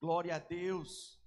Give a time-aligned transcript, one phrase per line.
[0.00, 1.20] Glória a Deus.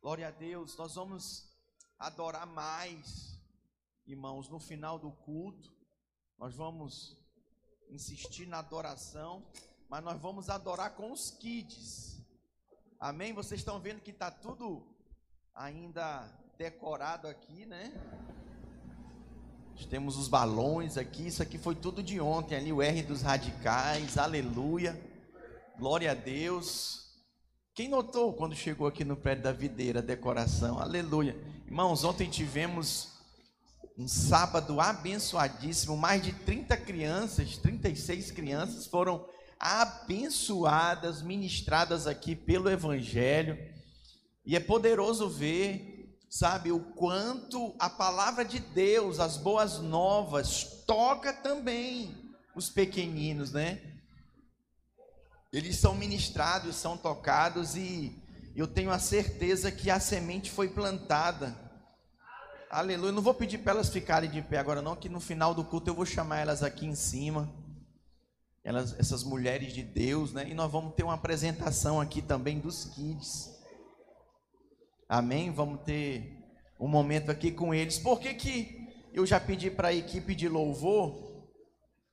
[0.00, 0.76] Glória a Deus.
[0.76, 1.50] Nós vamos
[1.98, 3.36] adorar mais,
[4.06, 5.68] irmãos, no final do culto.
[6.38, 7.18] Nós vamos
[7.90, 9.44] insistir na adoração,
[9.88, 12.24] mas nós vamos adorar com os kids.
[13.00, 13.32] Amém?
[13.32, 14.86] Vocês estão vendo que está tudo
[15.52, 16.22] ainda
[16.56, 17.92] decorado aqui, né?
[19.88, 24.16] Temos os balões aqui, isso aqui foi tudo de ontem, ali o R dos radicais,
[24.16, 24.94] aleluia,
[25.76, 27.09] glória a Deus.
[27.72, 30.80] Quem notou quando chegou aqui no prédio da videira a decoração?
[30.80, 31.36] Aleluia.
[31.66, 33.12] Irmãos, ontem tivemos
[33.96, 39.24] um sábado abençoadíssimo, mais de 30 crianças, 36 crianças foram
[39.58, 43.56] abençoadas, ministradas aqui pelo Evangelho.
[44.44, 51.32] E é poderoso ver, sabe, o quanto a palavra de Deus, as boas novas, toca
[51.32, 52.16] também
[52.56, 53.89] os pequeninos, né?
[55.52, 58.16] Eles são ministrados, são tocados e
[58.54, 61.56] eu tenho a certeza que a semente foi plantada.
[62.70, 63.10] Aleluia.
[63.10, 65.90] Não vou pedir para elas ficarem de pé agora, não, que no final do culto
[65.90, 67.52] eu vou chamar elas aqui em cima.
[68.62, 70.48] Elas, essas mulheres de Deus, né?
[70.48, 73.58] E nós vamos ter uma apresentação aqui também dos kids.
[75.08, 75.50] Amém?
[75.50, 76.38] Vamos ter
[76.78, 77.98] um momento aqui com eles.
[77.98, 81.48] Por que, que eu já pedi para a equipe de louvor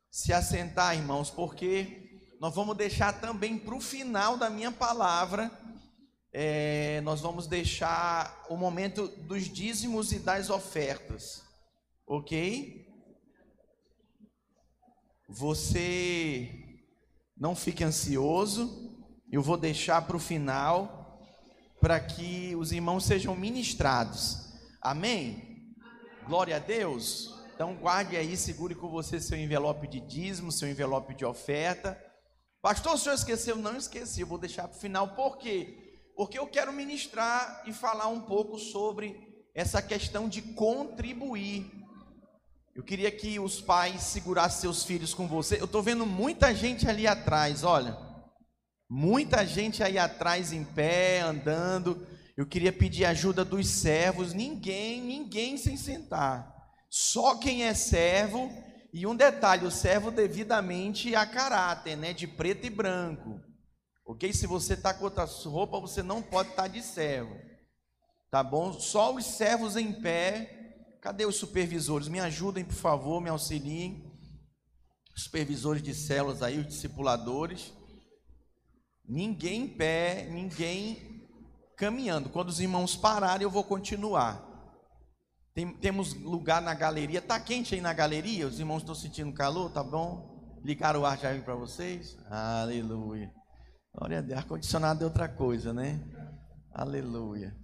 [0.09, 1.29] se assentar, irmãos?
[1.29, 2.06] Porque
[2.39, 5.51] nós vamos deixar também para o final da minha palavra,
[6.31, 11.43] é, nós vamos deixar o momento dos dízimos e das ofertas,
[12.05, 12.85] ok?
[15.27, 16.79] Você
[17.35, 18.95] não fique ansioso,
[19.31, 21.19] eu vou deixar para o final,
[21.81, 25.75] para que os irmãos sejam ministrados, amém?
[26.27, 27.35] Glória a Deus.
[27.55, 32.06] Então guarde aí, segure com você seu envelope de dízimo, seu envelope de oferta.
[32.61, 33.55] Pastor, o senhor esqueceu?
[33.55, 35.09] Não esqueci, eu vou deixar para o final.
[35.09, 36.01] Por quê?
[36.15, 39.15] Porque eu quero ministrar e falar um pouco sobre
[39.53, 41.71] essa questão de contribuir.
[42.75, 45.59] Eu queria que os pais segurassem seus filhos com você.
[45.59, 47.97] Eu estou vendo muita gente ali atrás, olha.
[48.89, 52.07] Muita gente aí atrás em pé, andando.
[52.35, 54.33] Eu queria pedir ajuda dos servos.
[54.33, 56.55] Ninguém, ninguém sem sentar.
[56.89, 58.51] Só quem é servo
[58.97, 62.13] e um detalhe, o servo devidamente a caráter, né?
[62.13, 63.39] De preto e branco.
[64.03, 64.33] Ok?
[64.33, 67.37] Se você está com outra roupa, você não pode estar tá de servo.
[68.31, 68.73] Tá bom?
[68.73, 70.97] Só os servos em pé.
[70.99, 72.07] Cadê os supervisores?
[72.07, 74.11] Me ajudem, por favor, me auxiliem.
[75.15, 77.71] Supervisores de células aí, os discipuladores.
[79.07, 81.29] Ninguém em pé, ninguém
[81.77, 82.29] caminhando.
[82.29, 84.46] Quando os irmãos pararem, eu vou continuar.
[85.57, 87.19] Tem, temos lugar na galeria.
[87.19, 88.45] Tá quente aí na galeria?
[88.45, 89.71] Os irmãos estão sentindo calor?
[89.71, 90.59] Tá bom?
[90.63, 92.15] Ligaram o ar já para vocês?
[92.29, 93.33] Aleluia.
[93.91, 94.37] Glória a Deus.
[94.37, 95.99] Ar-condicionado é outra coisa, né?
[96.71, 97.57] Aleluia.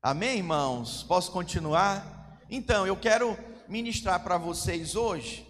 [0.00, 1.02] Amém, irmãos?
[1.02, 2.38] Posso continuar?
[2.48, 3.36] Então, eu quero
[3.68, 5.44] ministrar para vocês hoje.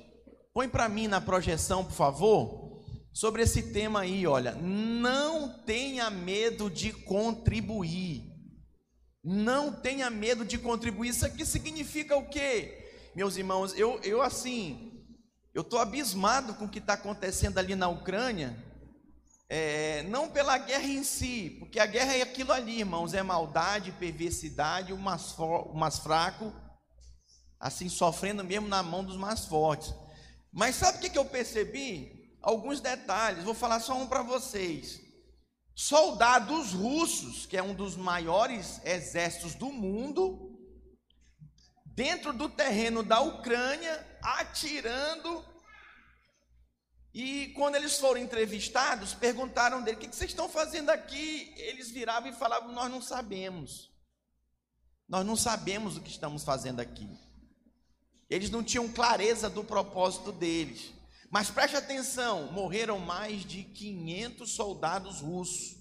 [0.55, 2.83] Põe para mim na projeção, por favor,
[3.13, 4.53] sobre esse tema aí, olha.
[4.55, 8.31] Não tenha medo de contribuir.
[9.22, 11.10] Não tenha medo de contribuir.
[11.10, 13.10] Isso aqui significa o quê?
[13.15, 15.06] Meus irmãos, eu, eu assim,
[15.55, 18.56] eu estou abismado com o que está acontecendo ali na Ucrânia.
[19.49, 23.93] É, não pela guerra em si, porque a guerra é aquilo ali, irmãos, é maldade,
[23.93, 26.50] perversidade, o mais, o mais fraco,
[27.61, 29.94] assim, sofrendo mesmo na mão dos mais fortes.
[30.50, 32.34] Mas sabe o que, que eu percebi?
[32.41, 35.12] Alguns detalhes, vou falar só um para vocês
[35.75, 40.59] soldados russos, que é um dos maiores exércitos do mundo,
[41.87, 45.44] dentro do terreno da Ucrânia, atirando.
[47.15, 51.53] E quando eles foram entrevistados, perguntaram dele: o que vocês estão fazendo aqui?
[51.56, 53.91] Eles viravam e falavam: Nós não sabemos.
[55.09, 57.09] Nós não sabemos o que estamos fazendo aqui.
[58.31, 60.91] Eles não tinham clareza do propósito deles.
[61.32, 65.78] Mas preste atenção: morreram mais de 500 soldados russos.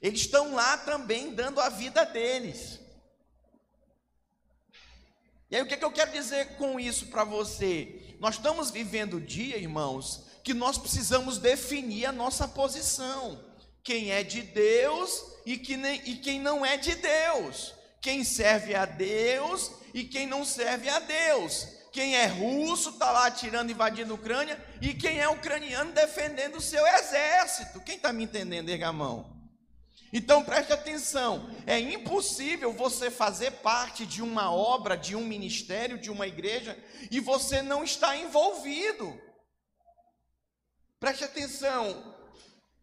[0.00, 2.78] Eles estão lá também dando a vida deles.
[5.50, 8.16] E aí, o que, é que eu quero dizer com isso para você?
[8.20, 13.44] Nós estamos vivendo o dia, irmãos, que nós precisamos definir a nossa posição.
[13.82, 17.74] Quem é de Deus e, que nem, e quem não é de Deus.
[18.00, 21.75] Quem serve a Deus e quem não serve a Deus.
[21.96, 26.60] Quem é russo está lá atirando, invadindo a Ucrânia, e quem é ucraniano defendendo o
[26.60, 27.80] seu exército.
[27.80, 29.34] Quem está me entendendo, erga a mão?
[30.12, 36.10] Então preste atenção: é impossível você fazer parte de uma obra, de um ministério, de
[36.10, 36.78] uma igreja,
[37.10, 39.18] e você não está envolvido.
[41.00, 42.14] Preste atenção: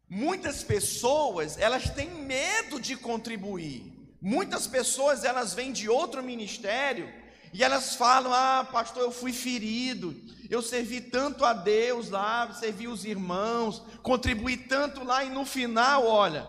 [0.10, 3.94] Muitas pessoas, elas têm medo de contribuir.
[4.20, 7.22] Muitas pessoas, elas vêm de outro ministério
[7.54, 10.14] e elas falam: "Ah, pastor, eu fui ferido.
[10.50, 16.06] Eu servi tanto a Deus lá, servi os irmãos, contribuí tanto lá e no final,
[16.06, 16.48] olha,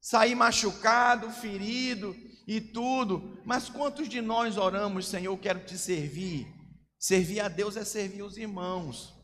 [0.00, 2.16] saí machucado, ferido
[2.46, 3.40] e tudo.
[3.44, 6.46] Mas quantos de nós oramos, Senhor, eu quero te servir?
[6.98, 9.14] Servir a Deus é servir os irmãos,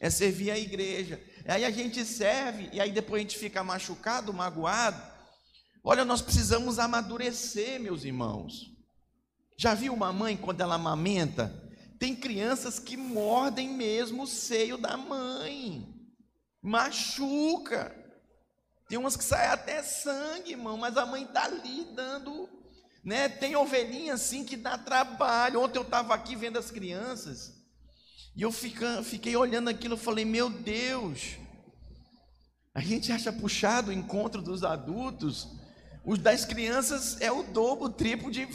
[0.00, 1.18] é servir a igreja.
[1.46, 5.00] Aí a gente serve e aí depois a gente fica machucado, magoado.
[5.82, 8.77] Olha, nós precisamos amadurecer, meus irmãos.
[9.60, 11.52] Já viu uma mãe quando ela amamenta?
[11.98, 15.84] Tem crianças que mordem mesmo o seio da mãe.
[16.62, 17.92] Machuca.
[18.88, 22.48] Tem umas que saem até sangue, irmão, mas a mãe está ali dando.
[23.04, 23.28] Né?
[23.28, 25.60] Tem ovelhinha assim que dá trabalho.
[25.60, 27.52] Ontem eu estava aqui vendo as crianças.
[28.36, 31.32] E eu fica, fiquei olhando aquilo e falei, meu Deus.
[32.72, 35.48] A gente acha puxado o encontro dos adultos.
[36.04, 38.46] Os das crianças é o dobro, o triplo de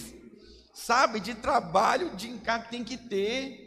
[0.74, 3.64] sabe, de trabalho, de encargo que tem que ter.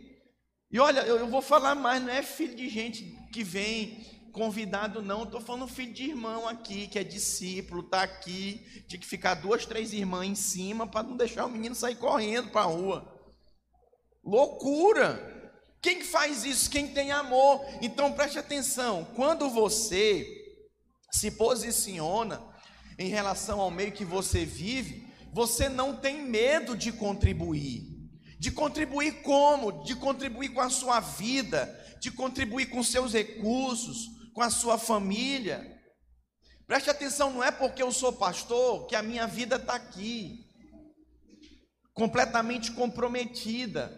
[0.71, 5.01] E olha, eu, eu vou falar mais, não é filho de gente que vem convidado,
[5.01, 5.23] não.
[5.23, 9.65] Estou falando filho de irmão aqui, que é discípulo, está aqui, tinha que ficar duas,
[9.65, 13.17] três irmãs em cima para não deixar o menino sair correndo para a rua.
[14.25, 15.35] Loucura!
[15.81, 16.69] Quem que faz isso?
[16.69, 17.65] Quem tem amor.
[17.81, 20.27] Então preste atenção, quando você
[21.13, 22.43] se posiciona
[22.99, 25.06] em relação ao meio que você vive,
[25.37, 27.83] você não tem medo de contribuir.
[28.39, 29.85] De contribuir como?
[29.85, 35.79] De contribuir com a sua vida, de contribuir com seus recursos, com a sua família.
[36.67, 40.47] Preste atenção, não é porque eu sou pastor que a minha vida está aqui,
[41.93, 43.93] completamente comprometida.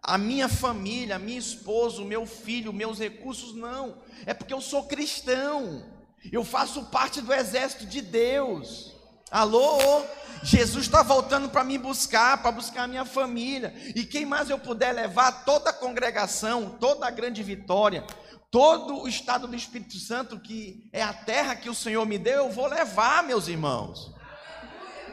[0.00, 4.00] A minha família, a minha esposa, o meu filho, meus recursos, não.
[4.24, 5.84] É porque eu sou cristão,
[6.30, 8.96] eu faço parte do exército de Deus.
[9.30, 10.04] Alô?
[10.42, 13.74] Jesus está voltando para me buscar, para buscar a minha família.
[13.94, 18.06] E quem mais eu puder levar, toda a congregação, toda a grande vitória,
[18.50, 22.44] todo o estado do Espírito Santo, que é a terra que o Senhor me deu,
[22.44, 24.14] eu vou levar, meus irmãos.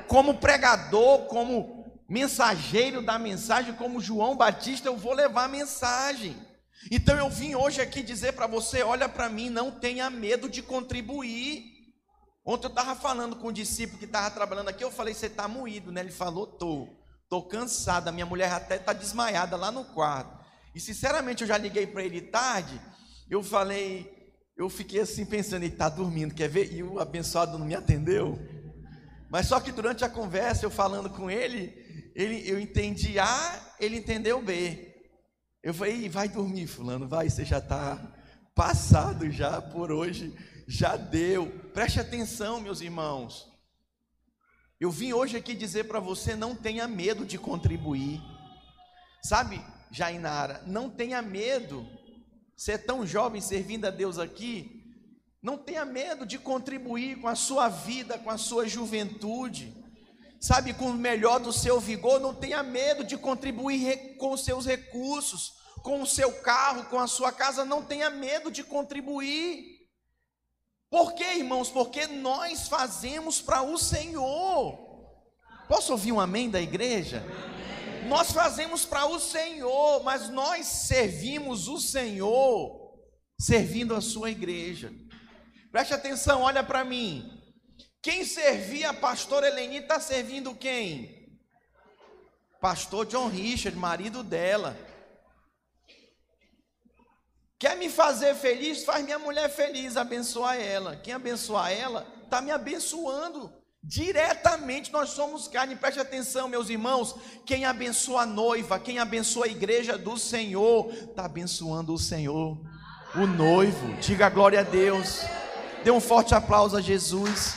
[0.08, 6.38] Como pregador, como mensageiro da mensagem, como João Batista, eu vou levar a mensagem.
[6.92, 10.62] Então eu vim hoje aqui dizer para você: olha para mim, não tenha medo de
[10.62, 11.75] contribuir.
[12.45, 15.47] Ontem eu estava falando com um discípulo que estava trabalhando aqui, eu falei, você está
[15.47, 16.01] moído, né?
[16.01, 16.88] Ele falou, tô,
[17.27, 20.45] tô cansada, minha mulher até está desmaiada lá no quarto.
[20.75, 22.80] E sinceramente eu já liguei para ele tarde,
[23.27, 26.71] eu falei, eu fiquei assim pensando, ele está dormindo, quer ver?
[26.71, 28.38] E o abençoado não me atendeu.
[29.27, 31.74] Mas só que durante a conversa, eu falando com ele,
[32.13, 34.94] ele eu entendi A, ele entendeu B.
[35.63, 38.00] Eu falei, vai dormir, fulano, vai, você já está
[38.53, 40.31] passado já por hoje
[40.68, 41.48] já deu.
[41.74, 43.52] Preste atenção, meus irmãos.
[44.80, 48.22] Eu vim hoje aqui dizer para você: não tenha medo de contribuir.
[49.24, 51.88] Sabe, Jainara, não tenha medo.
[52.56, 54.84] Você é tão jovem servindo a Deus aqui.
[55.42, 59.76] Não tenha medo de contribuir com a sua vida, com a sua juventude.
[60.40, 64.66] Sabe, com o melhor do seu vigor, não tenha medo de contribuir com os seus
[64.66, 69.75] recursos, com o seu carro, com a sua casa, não tenha medo de contribuir.
[70.95, 71.69] Por quê, irmãos?
[71.69, 74.80] Porque nós fazemos para o Senhor.
[75.68, 77.21] Posso ouvir um amém da igreja?
[78.07, 82.95] Nós fazemos para o Senhor, mas nós servimos o Senhor
[83.37, 84.90] servindo a sua igreja.
[85.69, 87.30] Preste atenção, olha para mim.
[88.02, 91.28] Quem servia a pastora Eleni está servindo quem?
[92.61, 94.78] Pastor John Richard, marido dela.
[97.57, 98.83] Quer me fazer feliz?
[98.83, 100.97] Faz minha mulher feliz, abençoa ela.
[100.97, 103.52] Quem abençoar ela, está me abençoando.
[103.81, 107.16] Diretamente nós somos carne, preste atenção, meus irmãos.
[107.45, 112.57] Quem abençoa a noiva, quem abençoa a igreja do Senhor, está abençoando o Senhor,
[113.16, 113.94] o noivo.
[114.02, 115.21] Diga glória a Deus.
[115.83, 117.56] Dê um forte aplauso a Jesus.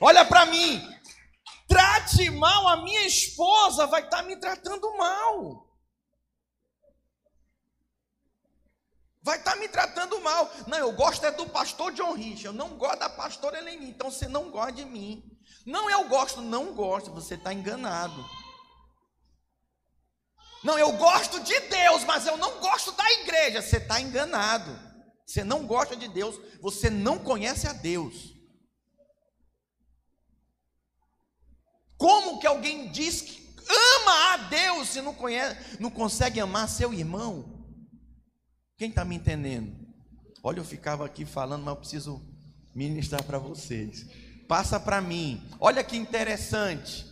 [0.00, 0.82] Olha para mim.
[1.68, 5.67] Trate mal a minha esposa, vai estar tá me tratando mal.
[9.28, 10.50] Vai estar tá me tratando mal.
[10.66, 14.10] Não, eu gosto é do pastor John Rich, eu não gosto da pastora Eleni, então
[14.10, 15.22] você não gosta de mim.
[15.66, 18.24] Não, eu gosto, não gosto, você está enganado.
[20.64, 24.78] Não, eu gosto de Deus, mas eu não gosto da igreja, você está enganado.
[25.26, 28.34] Você não gosta de Deus, você não conhece a Deus.
[31.98, 36.94] Como que alguém diz que ama a Deus se não conhece, não consegue amar seu
[36.94, 37.57] irmão?
[38.78, 39.74] Quem está me entendendo?
[40.40, 42.22] Olha, eu ficava aqui falando, mas eu preciso
[42.72, 44.06] ministrar para vocês.
[44.46, 45.44] Passa para mim.
[45.58, 47.04] Olha que interessante.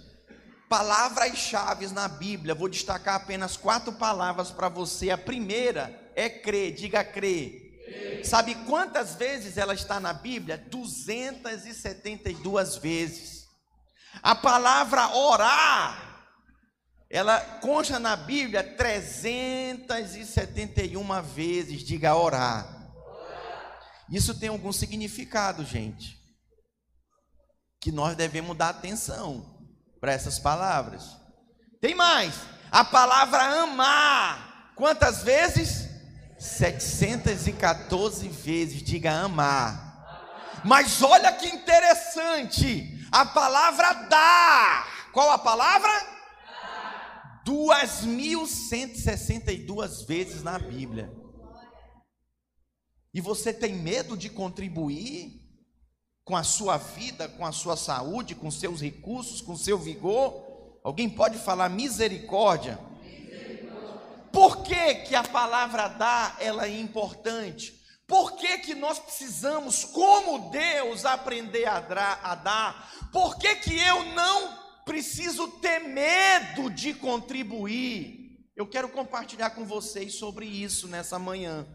[0.68, 2.54] Palavras-chave na Bíblia.
[2.54, 5.10] Vou destacar apenas quatro palavras para você.
[5.10, 6.72] A primeira é crer.
[6.72, 8.22] Diga crer.
[8.24, 10.64] Sabe quantas vezes ela está na Bíblia?
[10.70, 13.44] 272 vezes.
[14.22, 16.05] A palavra orar,
[17.08, 21.82] ela consta na Bíblia 371 vezes.
[21.82, 22.74] Diga orar.
[24.10, 26.16] Isso tem algum significado, gente.
[27.80, 29.54] Que nós devemos dar atenção
[30.00, 31.16] para essas palavras.
[31.80, 32.34] Tem mais.
[32.70, 34.72] A palavra amar.
[34.74, 35.88] Quantas vezes?
[36.38, 38.82] 714 vezes.
[38.82, 39.86] Diga amar.
[40.64, 43.06] Mas olha que interessante.
[43.12, 45.08] A palavra dar.
[45.12, 46.15] Qual a palavra?
[47.46, 51.14] 2.162 vezes na Bíblia.
[53.14, 55.46] E você tem medo de contribuir?
[56.26, 60.44] com a sua vida, com a sua saúde, com seus recursos, com seu vigor?
[60.82, 62.80] Alguém pode falar misericórdia?
[64.32, 67.80] Por que, que a palavra dá ela é importante?
[68.08, 71.78] Por que, que nós precisamos, como Deus, aprender a,
[72.22, 73.08] a dar?
[73.12, 78.48] Por que, que eu não preciso ter medo de contribuir?
[78.54, 81.66] Eu quero compartilhar com vocês sobre isso nessa manhã.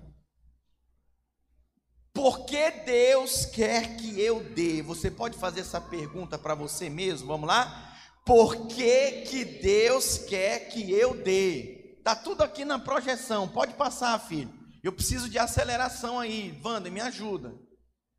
[2.13, 4.81] Por que Deus quer que eu dê?
[4.81, 7.27] Você pode fazer essa pergunta para você mesmo?
[7.27, 7.93] Vamos lá?
[8.25, 11.95] Por que, que Deus quer que eu dê?
[11.97, 13.47] Está tudo aqui na projeção.
[13.47, 14.51] Pode passar, filho.
[14.83, 16.59] Eu preciso de aceleração aí.
[16.63, 17.53] Wanda, me ajuda.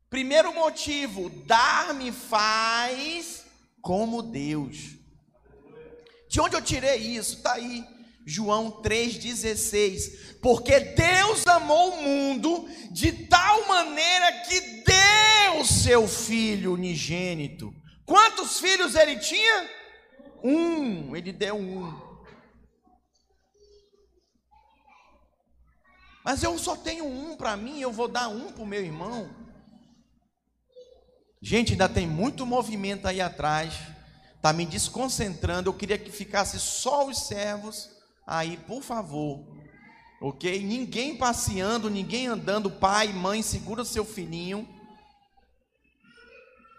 [0.09, 3.42] Primeiro motivo: dar me faz
[3.83, 4.95] como Deus.
[6.29, 7.35] De onde eu tirei isso?
[7.35, 7.85] Está aí.
[8.25, 10.39] João 3,16.
[10.41, 17.75] Porque Deus amou o mundo de tal maneira que deu seu filho unigênito.
[18.05, 19.69] Quantos filhos ele tinha?
[20.41, 22.13] Um, ele deu um.
[26.23, 29.42] Mas eu só tenho um para mim, eu vou dar um para o meu irmão.
[31.45, 33.73] Gente, ainda tem muito movimento aí atrás.
[34.37, 35.69] Está me desconcentrando.
[35.69, 37.89] Eu queria que ficasse só os servos
[38.25, 39.45] aí, por favor.
[40.21, 40.63] Ok?
[40.63, 44.65] Ninguém passeando, ninguém andando, pai, mãe, segura seu filhinho.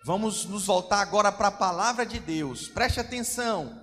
[0.06, 2.66] Vamos nos voltar agora para a palavra de Deus.
[2.66, 3.82] Preste atenção.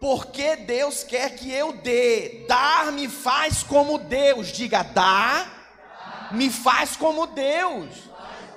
[0.00, 2.46] Porque Deus quer que eu dê.
[2.48, 4.48] Dar me faz como Deus.
[4.48, 8.07] Diga, dar me faz como Deus.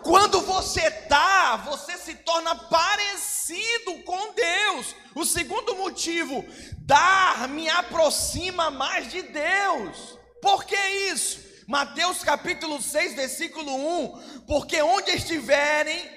[0.04, 4.96] Quando você dá, você se torna parecido com Deus.
[5.16, 6.44] O segundo motivo,
[6.80, 10.18] dar me aproxima mais de Deus.
[10.42, 10.76] Por que
[11.12, 11.40] isso?
[11.68, 13.74] Mateus capítulo 6, versículo
[14.06, 16.10] 1: Porque onde estiverem,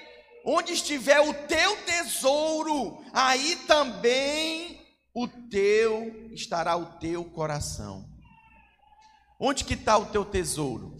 [0.43, 4.81] onde estiver o teu tesouro, aí também
[5.13, 8.05] o teu estará o teu coração.
[9.39, 10.95] Onde que está o teu tesouro?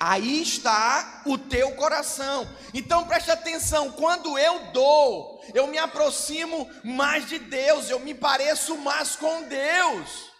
[0.00, 2.48] Aí está o teu coração.
[2.72, 8.78] Então preste atenção: quando eu dou, eu me aproximo mais de Deus, eu me pareço
[8.78, 10.30] mais com Deus.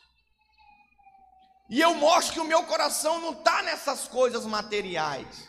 [1.68, 5.48] E eu mostro que o meu coração não está nessas coisas materiais.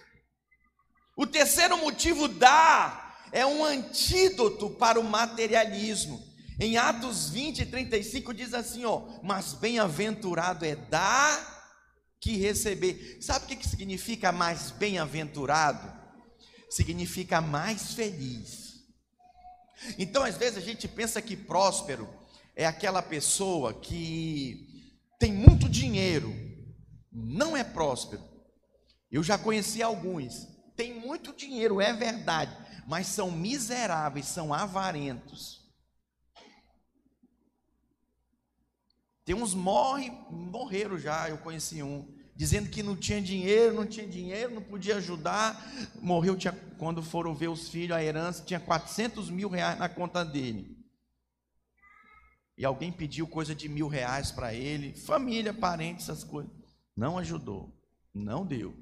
[1.15, 6.22] O terceiro motivo dá é um antídoto para o materialismo.
[6.60, 11.61] Em Atos 20, 35 diz assim: ó, mas bem-aventurado é dar
[12.22, 13.18] que receber.
[13.20, 15.92] Sabe o que significa mais bem-aventurado?
[16.70, 18.86] Significa mais feliz.
[19.98, 22.08] Então, às vezes, a gente pensa que próspero
[22.56, 24.86] é aquela pessoa que
[25.20, 26.32] tem muito dinheiro.
[27.12, 28.24] Não é próspero.
[29.12, 30.48] Eu já conheci alguns.
[30.75, 32.56] Tem muito dinheiro, é verdade,
[32.88, 35.61] mas são miseráveis, são avarentos.
[39.24, 44.08] Tem uns morre, morreram já, eu conheci um, dizendo que não tinha dinheiro, não tinha
[44.08, 45.63] dinheiro, não podia ajudar.
[46.01, 50.25] Morreu tinha, quando foram ver os filhos, a herança, tinha 400 mil reais na conta
[50.25, 50.75] dele.
[52.58, 56.51] E alguém pediu coisa de mil reais para ele, família, parentes, essas coisas.
[56.96, 57.75] Não ajudou,
[58.13, 58.75] não deu.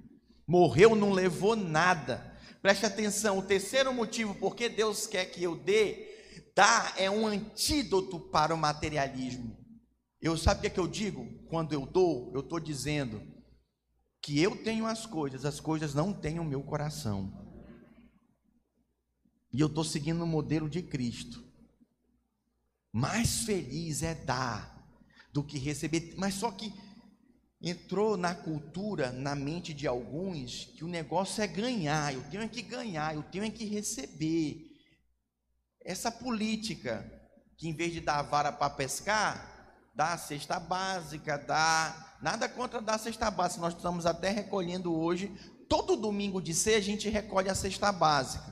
[0.48, 2.38] Morreu, não levou nada.
[2.62, 6.08] Preste atenção, o terceiro motivo porque Deus quer que eu dê,
[6.56, 9.58] dar é um antídoto para o materialismo.
[10.22, 11.26] Eu sabe o que, é que eu digo?
[11.48, 13.22] Quando eu dou, eu estou dizendo
[14.22, 17.32] que eu tenho as coisas, as coisas não têm o meu coração.
[19.52, 21.44] E eu estou seguindo o modelo de Cristo.
[22.92, 24.78] Mais feliz é dar
[25.32, 26.14] do que receber.
[26.18, 26.74] Mas só que
[27.62, 32.62] entrou na cultura, na mente de alguns, que o negócio é ganhar, eu tenho que
[32.62, 34.66] ganhar, eu tenho que receber.
[35.82, 37.10] Essa política,
[37.58, 39.49] que em vez de dar vara para pescar,
[40.00, 42.16] dá a cesta básica, dá.
[42.22, 45.28] Nada contra dar a cesta básica, nós estamos até recolhendo hoje.
[45.68, 48.46] Todo domingo de ser a gente recolhe a cesta básica.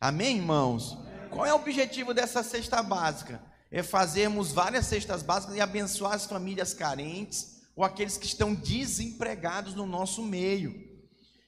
[0.00, 0.96] Amém, irmãos?
[1.30, 3.42] Qual é o objetivo dessa cesta básica?
[3.72, 9.74] É fazermos várias cestas básicas e abençoar as famílias carentes ou aqueles que estão desempregados
[9.74, 10.72] no nosso meio.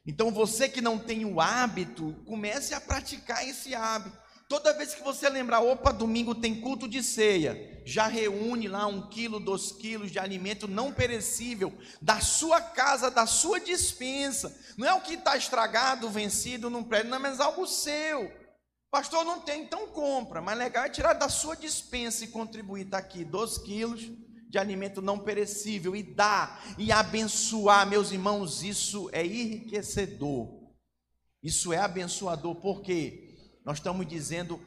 [0.05, 4.24] Então você que não tem o hábito, comece a praticar esse hábito.
[4.49, 9.09] Toda vez que você lembrar, opa, domingo tem culto de ceia, já reúne lá um
[9.09, 14.55] quilo, dois quilos de alimento não perecível da sua casa, da sua dispensa.
[14.77, 18.31] Não é o que está estragado, vencido, não presta, não, mas algo seu.
[18.91, 20.41] Pastor, não tem, então compra.
[20.41, 22.85] Mas legal é tirar da sua dispensa e contribuir.
[22.85, 24.09] Está aqui, dois quilos
[24.49, 30.63] de alimento não perecível e dar e abençoar, meus irmãos, isso é enriquecedor.
[31.43, 33.24] Isso é abençoador, porque
[33.65, 34.61] nós estamos dizendo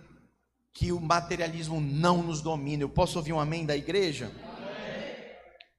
[0.73, 2.83] que o materialismo não nos domina.
[2.83, 4.31] Eu posso ouvir um amém da igreja?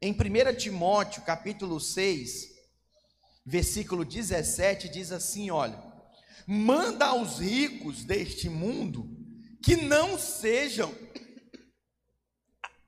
[0.00, 2.48] Em 1 Timóteo, capítulo 6,
[3.44, 5.82] versículo 17, diz assim: olha,
[6.46, 9.08] manda aos ricos deste mundo
[9.62, 10.94] que não sejam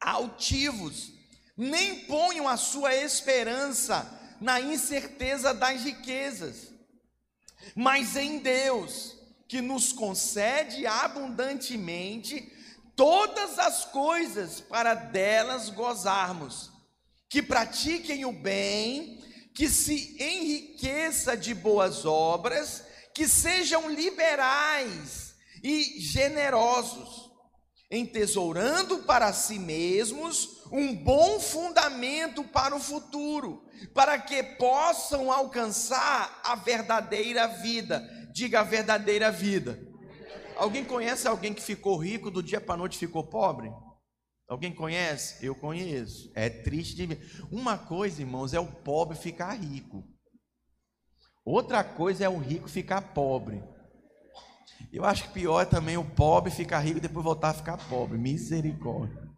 [0.00, 1.12] altivos,
[1.56, 6.72] nem ponham a sua esperança na incerteza das riquezas,
[7.74, 9.19] mas em Deus,
[9.50, 12.52] que nos concede abundantemente
[12.94, 16.70] todas as coisas para delas gozarmos,
[17.28, 19.20] que pratiquem o bem,
[19.52, 27.28] que se enriqueça de boas obras, que sejam liberais e generosos
[27.90, 36.54] entesourando para si mesmos um bom fundamento para o futuro, para que possam alcançar a
[36.54, 38.19] verdadeira vida.
[38.32, 39.78] Diga a verdadeira vida.
[40.56, 43.72] Alguém conhece alguém que ficou rico do dia para noite ficou pobre?
[44.48, 45.44] Alguém conhece?
[45.44, 46.30] Eu conheço.
[46.34, 47.46] É triste de ver.
[47.50, 50.04] Uma coisa, irmãos, é o pobre ficar rico.
[51.44, 53.62] Outra coisa é o rico ficar pobre.
[54.92, 57.76] Eu acho que pior é também o pobre ficar rico e depois voltar a ficar
[57.88, 58.18] pobre.
[58.18, 59.30] Misericórdia.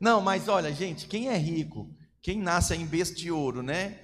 [0.00, 1.88] Não, mas olha, gente, quem é rico,
[2.20, 4.03] quem nasce em berço de ouro, né?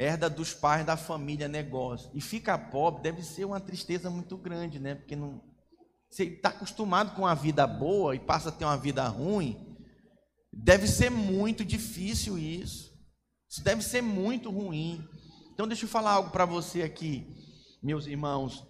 [0.00, 2.10] Herda dos pais da família, negócio.
[2.14, 4.94] E fica pobre deve ser uma tristeza muito grande, né?
[4.94, 5.42] Porque não.
[6.08, 9.76] Você está acostumado com uma vida boa e passa a ter uma vida ruim.
[10.50, 12.90] Deve ser muito difícil isso.
[13.46, 15.06] Isso deve ser muito ruim.
[15.52, 17.26] Então, deixa eu falar algo para você aqui,
[17.82, 18.66] meus irmãos.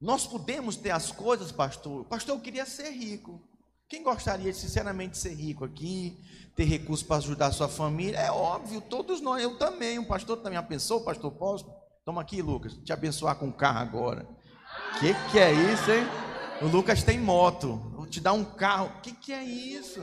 [0.00, 2.04] Nós podemos ter as coisas, pastor.
[2.04, 3.42] Pastor, eu queria ser rico.
[3.88, 6.18] Quem gostaria sinceramente de ser rico aqui,
[6.56, 8.18] ter recursos para ajudar a sua família?
[8.18, 10.58] É óbvio, todos nós, eu também, o pastor também.
[10.58, 11.70] A pessoa, pastor, posso?
[12.04, 14.28] Toma aqui, Lucas, te abençoar com o carro agora.
[14.98, 16.04] Que que é isso, hein?
[16.62, 19.00] O Lucas tem moto, vou te dar um carro.
[19.02, 20.00] Que que é isso?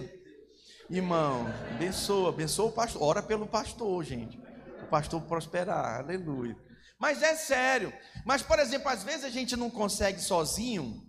[0.90, 3.02] Irmão, abençoa, abençoa o pastor.
[3.02, 4.38] Ora pelo pastor, gente.
[4.84, 6.02] O pastor prosperar.
[6.02, 6.56] Aleluia.
[7.00, 7.92] Mas é sério.
[8.26, 11.02] Mas, por exemplo, às vezes a gente não consegue sozinho,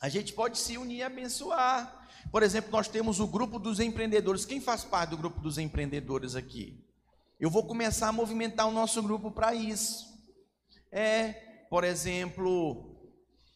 [0.00, 1.99] a gente pode se unir e abençoar.
[2.30, 4.44] Por exemplo, nós temos o grupo dos empreendedores.
[4.44, 6.84] Quem faz parte do grupo dos empreendedores aqui?
[7.38, 10.06] Eu vou começar a movimentar o nosso grupo para isso.
[10.92, 11.32] É,
[11.70, 12.90] por exemplo,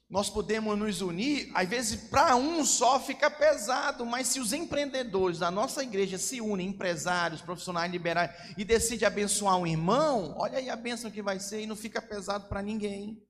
[0.08, 5.40] nós podemos nos unir, às vezes para um só fica pesado, mas se os empreendedores
[5.40, 10.70] da nossa igreja se unem, empresários, profissionais liberais, e decidem abençoar um irmão, olha aí
[10.70, 13.22] a bênção que vai ser e não fica pesado para ninguém.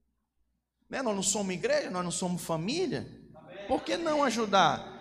[0.89, 1.01] Né?
[1.03, 3.09] Nós não somos igreja, nós não somos família.
[3.67, 4.94] Por que não ajudar?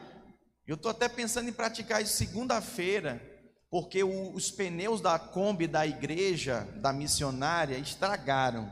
[0.65, 3.21] Eu estou até pensando em praticar isso segunda-feira,
[3.69, 8.69] porque os pneus da Kombi da igreja, da missionária, estragaram.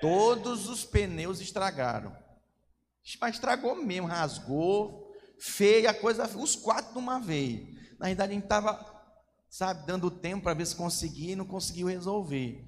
[0.00, 2.14] Todos os pneus estragaram.
[3.20, 7.66] Mas estragou mesmo, rasgou, feia a coisa, os quatro de uma vez.
[7.98, 9.02] Na verdade, a gente estava,
[9.48, 12.64] sabe, dando tempo para ver se conseguia e não conseguiu resolver.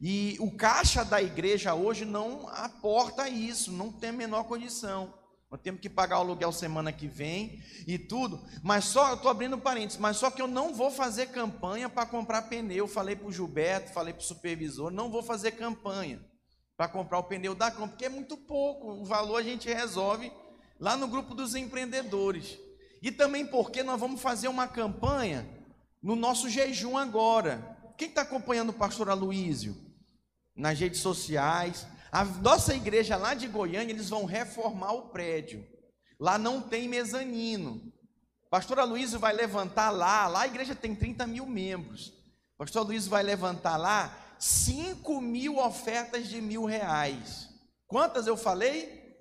[0.00, 5.12] E o caixa da igreja hoje não aporta isso, não tem a menor condição.
[5.50, 8.44] Nós temos que pagar o aluguel semana que vem e tudo.
[8.62, 12.04] Mas só, eu estou abrindo parênteses, mas só que eu não vou fazer campanha para
[12.04, 12.88] comprar pneu.
[12.88, 16.20] Falei para o Gilberto, falei para o supervisor, não vou fazer campanha
[16.76, 18.90] para comprar o pneu da Compra, porque é muito pouco.
[18.90, 20.32] O valor a gente resolve
[20.78, 22.58] lá no grupo dos empreendedores.
[23.00, 25.48] E também porque nós vamos fazer uma campanha
[26.02, 27.76] no nosso jejum agora.
[27.96, 29.76] Quem está acompanhando o pastor Aloísio?
[30.54, 31.86] Nas redes sociais.
[32.16, 35.68] A nossa igreja lá de Goiânia, eles vão reformar o prédio.
[36.18, 37.92] Lá não tem mezanino.
[38.48, 40.26] Pastor Aloísio vai levantar lá.
[40.26, 42.14] Lá a igreja tem 30 mil membros.
[42.56, 47.50] Pastor Luiz vai levantar lá 5 mil ofertas de mil reais.
[47.86, 49.14] Quantas eu falei?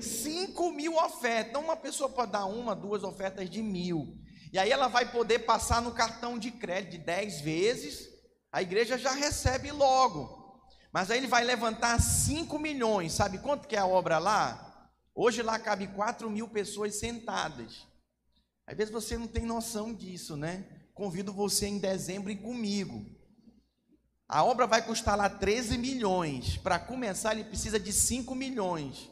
[0.00, 1.50] 5 mil ofertas.
[1.50, 4.16] Então, uma pessoa pode dar uma, duas ofertas de mil.
[4.54, 8.08] E aí ela vai poder passar no cartão de crédito de 10 vezes.
[8.50, 10.45] A igreja já recebe logo.
[10.96, 13.12] Mas aí ele vai levantar 5 milhões.
[13.12, 14.88] Sabe quanto que é a obra lá?
[15.14, 17.86] Hoje lá cabe 4 mil pessoas sentadas.
[18.66, 20.64] Às vezes você não tem noção disso, né?
[20.94, 23.04] Convido você em dezembro e comigo.
[24.26, 26.56] A obra vai custar lá 13 milhões.
[26.56, 29.10] Para começar, ele precisa de 5 milhões.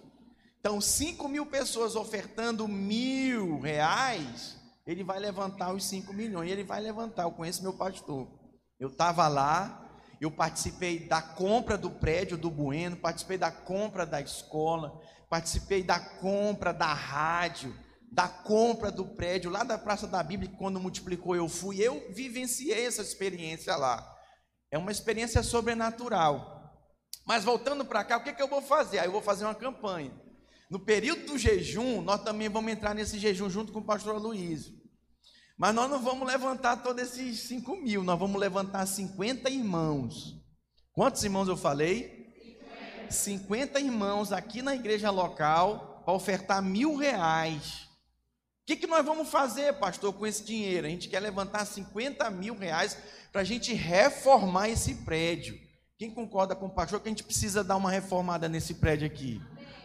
[0.60, 6.50] Então, 5 mil pessoas ofertando mil reais, ele vai levantar os 5 milhões.
[6.50, 7.24] Ele vai levantar.
[7.24, 8.26] Eu conheço meu pastor.
[8.80, 9.83] Eu estava lá,
[10.24, 16.00] eu participei da compra do prédio do Bueno, participei da compra da escola, participei da
[16.00, 17.74] compra da rádio,
[18.10, 21.78] da compra do prédio lá da Praça da Bíblia, que quando multiplicou eu fui.
[21.78, 24.10] Eu vivenciei essa experiência lá.
[24.70, 26.72] É uma experiência sobrenatural.
[27.26, 28.98] Mas voltando para cá, o que, que eu vou fazer?
[28.98, 30.12] Aí eu vou fazer uma campanha.
[30.70, 34.72] No período do jejum, nós também vamos entrar nesse jejum junto com o pastor Luiz.
[35.56, 40.36] Mas nós não vamos levantar todos esses 5 mil, nós vamos levantar 50 irmãos.
[40.92, 42.24] Quantos irmãos eu falei?
[43.08, 47.84] 50 irmãos aqui na igreja local para ofertar mil reais.
[48.62, 50.86] O que, que nós vamos fazer, pastor, com esse dinheiro?
[50.86, 52.96] A gente quer levantar 50 mil reais
[53.30, 55.58] para a gente reformar esse prédio.
[55.98, 59.40] Quem concorda com o pastor que a gente precisa dar uma reformada nesse prédio aqui?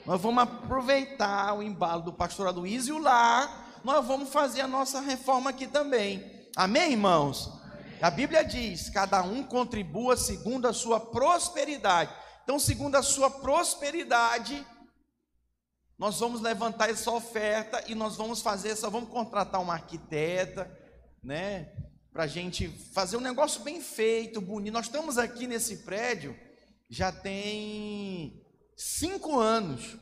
[0.05, 5.49] Nós vamos aproveitar o embalo do pastor Aloysio lá, nós vamos fazer a nossa reforma
[5.49, 6.49] aqui também.
[6.55, 7.49] Amém, irmãos?
[8.01, 12.11] A Bíblia diz: cada um contribua segundo a sua prosperidade.
[12.43, 14.65] Então, segundo a sua prosperidade,
[15.97, 20.69] nós vamos levantar essa oferta e nós vamos fazer essa, vamos contratar uma arquiteta,
[21.23, 21.69] né?
[22.11, 24.73] para a gente fazer um negócio bem feito, bonito.
[24.73, 26.37] Nós estamos aqui nesse prédio
[26.89, 28.43] já tem
[28.75, 29.97] cinco anos.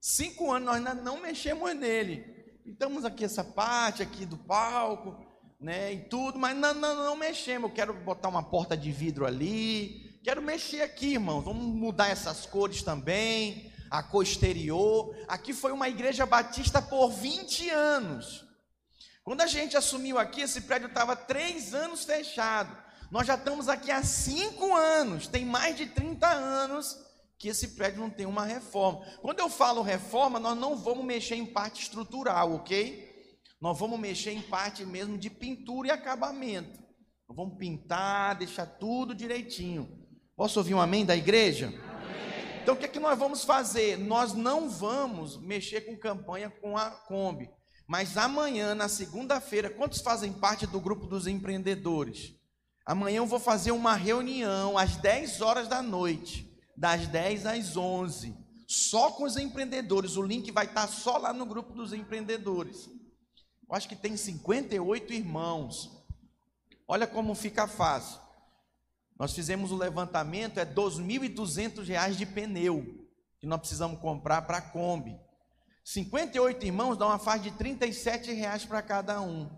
[0.00, 2.37] Cinco anos, nós ainda não mexemos nele.
[2.68, 5.16] Estamos aqui essa parte aqui do palco,
[5.58, 7.70] né, e tudo, mas não, não, não mexemos.
[7.70, 10.20] Eu quero botar uma porta de vidro ali.
[10.22, 11.44] Quero mexer aqui, irmãos.
[11.44, 13.72] Vamos mudar essas cores também.
[13.90, 15.16] A cor exterior.
[15.26, 18.44] Aqui foi uma igreja batista por 20 anos.
[19.24, 22.76] Quando a gente assumiu aqui, esse prédio estava três anos fechado.
[23.10, 26.98] Nós já estamos aqui há cinco anos, tem mais de 30 anos
[27.38, 29.04] que esse prédio não tem uma reforma.
[29.22, 33.08] Quando eu falo reforma, nós não vamos mexer em parte estrutural, ok?
[33.60, 36.78] Nós vamos mexer em parte mesmo de pintura e acabamento.
[37.28, 39.88] Nós vamos pintar, deixar tudo direitinho.
[40.36, 41.66] Posso ouvir um amém da igreja?
[41.66, 42.60] Amém.
[42.62, 43.98] Então o que é que nós vamos fazer?
[43.98, 47.50] Nós não vamos mexer com campanha com a Kombi.
[47.86, 52.34] Mas amanhã, na segunda-feira, quantos fazem parte do grupo dos empreendedores?
[52.84, 56.47] Amanhã eu vou fazer uma reunião às 10 horas da noite,
[56.78, 58.36] das 10 às 11,
[58.66, 60.16] só com os empreendedores.
[60.16, 62.88] O link vai estar só lá no grupo dos empreendedores.
[63.68, 65.90] Eu acho que tem 58 irmãos.
[66.86, 68.20] Olha como fica fácil.
[69.18, 73.08] Nós fizemos o levantamento, é R$ 2.200 de pneu
[73.40, 75.18] que nós precisamos comprar para a Kombi.
[75.82, 79.50] 58 irmãos dá uma faixa de 37 reais para cada um.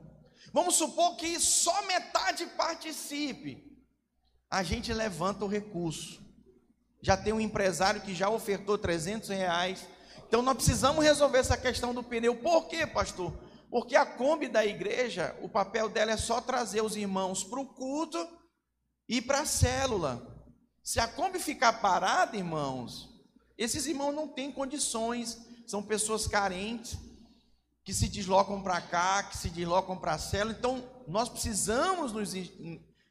[0.54, 3.62] Vamos supor que só metade participe.
[4.50, 6.19] A gente levanta o recurso.
[7.02, 9.86] Já tem um empresário que já ofertou 300 reais.
[10.26, 12.36] Então nós precisamos resolver essa questão do pneu.
[12.36, 13.32] Por quê, pastor?
[13.70, 17.66] Porque a Kombi da igreja, o papel dela é só trazer os irmãos para o
[17.66, 18.18] culto
[19.08, 20.26] e para a célula.
[20.82, 23.08] Se a Kombi ficar parada, irmãos,
[23.56, 25.38] esses irmãos não têm condições
[25.70, 26.98] são pessoas carentes
[27.84, 30.56] que se deslocam para cá, que se deslocam para a célula.
[30.58, 32.32] Então, nós precisamos nos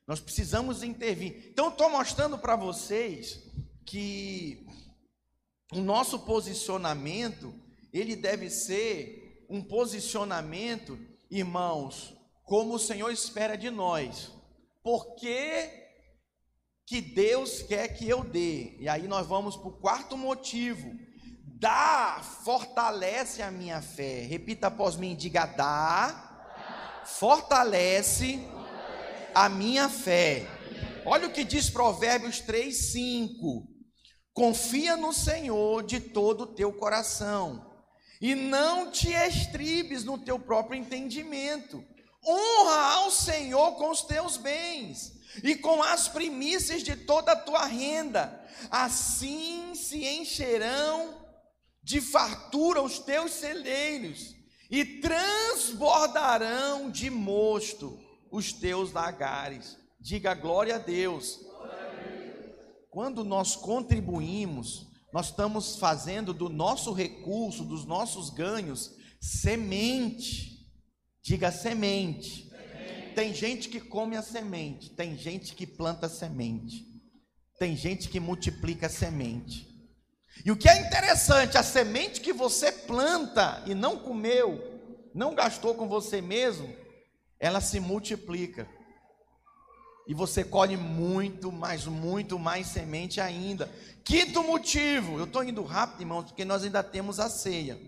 [0.05, 1.49] nós precisamos intervir.
[1.51, 3.48] Então, estou mostrando para vocês
[3.89, 4.65] que
[5.73, 7.53] o nosso posicionamento,
[7.91, 10.99] ele deve ser um posicionamento,
[11.29, 14.31] irmãos, como o Senhor espera de nós.
[14.83, 15.69] Por que,
[16.85, 18.77] que Deus quer que eu dê?
[18.79, 20.97] E aí nós vamos para o quarto motivo
[21.59, 24.21] Dá, fortalece a minha fé.
[24.21, 26.63] Repita após mim, diga dá,
[27.03, 28.39] fortalece
[29.35, 30.47] a minha fé.
[31.05, 33.67] Olha o que diz Provérbios 3, 5.
[34.39, 37.75] Confia no Senhor de todo o teu coração,
[38.21, 41.83] e não te estribes no teu próprio entendimento.
[42.25, 45.11] Honra ao Senhor com os teus bens
[45.43, 51.21] e com as primícias de toda a tua renda, assim se encherão
[51.83, 54.37] de fartura os teus celeiros,
[54.71, 57.99] e transbordarão de mosto
[58.31, 59.77] os teus lagares.
[59.99, 61.48] Diga glória a Deus.
[62.89, 70.67] Quando nós contribuímos, nós estamos fazendo do nosso recurso, dos nossos ganhos, semente.
[71.21, 72.49] Diga semente.
[73.15, 76.85] Tem gente que come a semente, tem gente que planta a semente,
[77.57, 79.67] tem gente que multiplica a semente.
[80.45, 85.75] E o que é interessante, a semente que você planta e não comeu, não gastou
[85.75, 86.73] com você mesmo,
[87.39, 88.67] ela se multiplica.
[90.09, 93.71] E você colhe muito, mas muito mais semente ainda.
[94.03, 97.79] Quinto motivo, eu estou indo rápido, irmãos, porque nós ainda temos a ceia.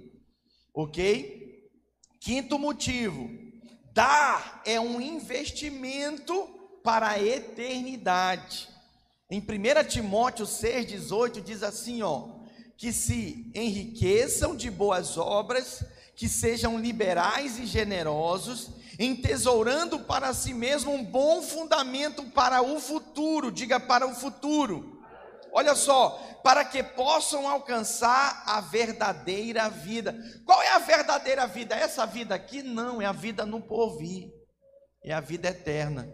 [0.72, 1.68] Ok?
[2.20, 3.28] Quinto motivo,
[3.92, 6.48] dar é um investimento
[6.84, 8.70] para a eternidade.
[9.28, 12.28] Em 1 Timóteo 6,18 diz assim: ó,
[12.78, 15.84] que se enriqueçam de boas obras,
[16.22, 23.52] que sejam liberais e generosos, entesourando para si mesmo um bom fundamento para o futuro,
[23.52, 25.02] diga para o futuro.
[25.52, 26.10] Olha só,
[26.44, 30.16] para que possam alcançar a verdadeira vida.
[30.46, 31.76] Qual é a verdadeira vida?
[31.76, 34.32] Essa vida aqui não, é a vida no porvir,
[35.04, 36.08] é a vida eterna.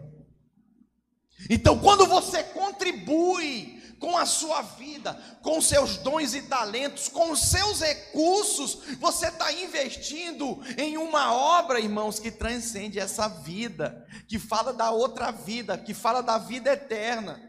[1.50, 7.40] Então, quando você contribui com a sua vida, com seus dons e talentos, com os
[7.40, 14.72] seus recursos, você está investindo em uma obra, irmãos, que transcende essa vida, que fala
[14.72, 17.42] da outra vida, que fala da vida eterna,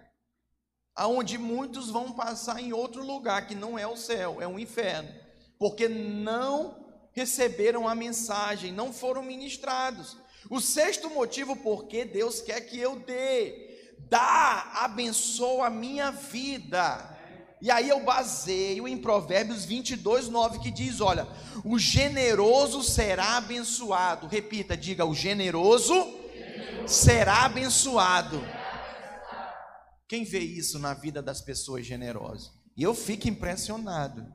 [0.95, 5.09] aonde muitos vão passar em outro lugar que não é o céu, é o inferno,
[5.57, 10.17] porque não receberam a mensagem, não foram ministrados.
[10.49, 13.68] O sexto motivo por que Deus quer que eu dê
[14.09, 17.17] dá, abençoa a minha vida.
[17.61, 21.27] E aí eu baseio em Provérbios 22, 9, que diz: Olha,
[21.63, 24.27] o generoso será abençoado.
[24.27, 25.93] Repita, diga: o generoso,
[26.87, 28.41] será abençoado.
[30.07, 32.51] Quem vê isso na vida das pessoas generosas?
[32.75, 34.25] E eu fico impressionado.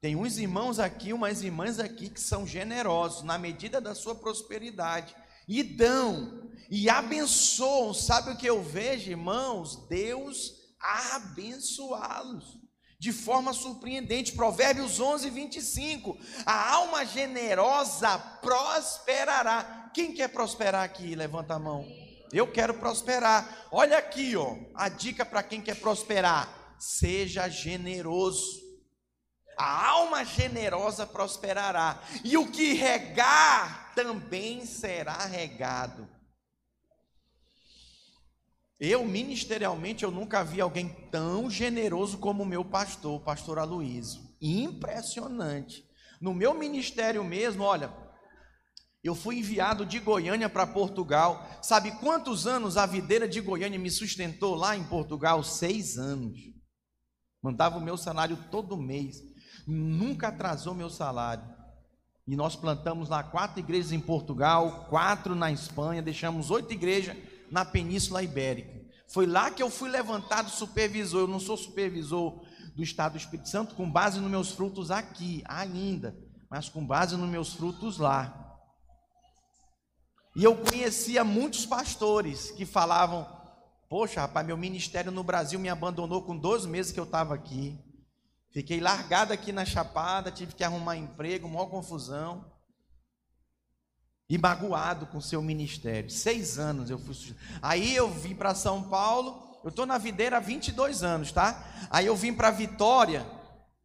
[0.00, 5.14] Tem uns irmãos aqui, umas irmãs aqui que são generosos na medida da sua prosperidade
[5.46, 7.94] e dão e abençoam.
[7.94, 9.86] Sabe o que eu vejo, irmãos?
[9.88, 12.64] Deus abençoá-los
[12.98, 14.32] de forma surpreendente.
[14.32, 16.18] Provérbios 11, 25.
[16.46, 19.90] A alma generosa prosperará.
[19.92, 21.14] Quem quer prosperar aqui?
[21.14, 21.86] Levanta a mão.
[22.32, 23.68] Eu quero prosperar.
[23.70, 28.64] Olha aqui, ó, a dica para quem quer prosperar: seja generoso.
[29.56, 36.08] A alma generosa prosperará, e o que regar também será regado.
[38.78, 44.22] Eu, ministerialmente, eu nunca vi alguém tão generoso como o meu pastor, o pastor Aloysio.
[44.40, 45.84] Impressionante.
[46.20, 47.92] No meu ministério mesmo, olha,
[49.02, 51.46] eu fui enviado de Goiânia para Portugal.
[51.62, 55.42] Sabe quantos anos a videira de Goiânia me sustentou lá em Portugal?
[55.42, 56.38] Seis anos.
[57.42, 59.34] Mandava o meu salário todo mês
[59.66, 61.53] nunca atrasou meu salário.
[62.26, 67.16] E nós plantamos lá quatro igrejas em Portugal, quatro na Espanha, deixamos oito igrejas
[67.50, 68.82] na Península Ibérica.
[69.08, 71.20] Foi lá que eu fui levantado supervisor.
[71.20, 72.42] Eu não sou supervisor
[72.74, 76.16] do Estado do Espírito Santo com base nos meus frutos aqui, ainda,
[76.50, 78.40] mas com base nos meus frutos lá.
[80.34, 83.28] E eu conhecia muitos pastores que falavam:
[83.88, 87.78] Poxa, rapaz, meu ministério no Brasil me abandonou com dois meses que eu estava aqui.
[88.54, 92.52] Fiquei largado aqui na Chapada, tive que arrumar emprego, maior confusão.
[94.30, 96.08] E magoado com o seu ministério.
[96.08, 97.16] Seis anos eu fui.
[97.60, 99.58] Aí eu vim para São Paulo.
[99.64, 101.88] Eu estou na videira há 22 anos, tá?
[101.90, 103.26] Aí eu vim para Vitória.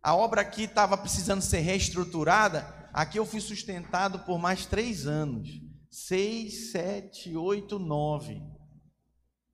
[0.04, 2.62] A obra aqui estava precisando ser reestruturada.
[2.94, 5.50] Aqui eu fui sustentado por mais três anos.
[5.90, 8.40] Seis, sete, oito, nove.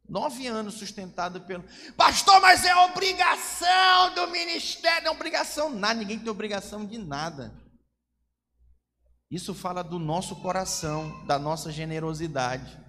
[0.08, 1.64] Nove anos sustentado pelo.
[1.98, 5.06] Pastor, mas é obrigação do ministério.
[5.06, 7.54] Não é obrigação nada, ninguém tem obrigação de nada.
[9.32, 12.80] Isso fala do nosso coração, da nossa generosidade.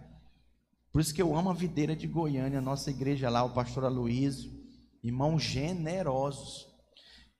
[0.92, 3.84] Por isso que eu amo a videira de Goiânia, a nossa igreja lá, o pastor
[3.84, 4.52] Aloysio.
[5.02, 6.66] Irmãos generosos.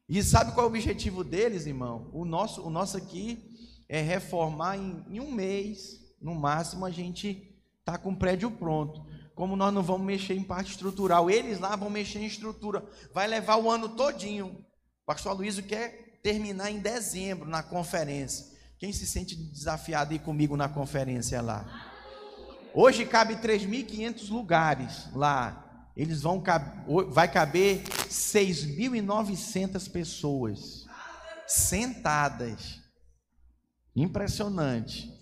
[0.09, 2.11] E sabe qual é o objetivo deles, irmão?
[2.15, 3.55] O nosso, o nosso aqui
[3.89, 9.06] é reformar em, em um mês, no máximo, a gente está com o prédio pronto
[9.37, 13.29] como nós não vamos mexer em parte estrutural, eles lá vão mexer em estrutura, vai
[13.29, 14.46] levar o ano todinho.
[14.46, 18.46] O pastor Luiz quer terminar em dezembro na conferência.
[18.79, 21.66] Quem se sente desafiado ir comigo na conferência lá?
[22.72, 25.90] Hoje cabe 3.500 lugares lá.
[25.94, 26.42] Eles vão
[27.11, 30.87] vai caber 6.900 pessoas
[31.46, 32.81] sentadas.
[33.94, 35.14] Impressionante.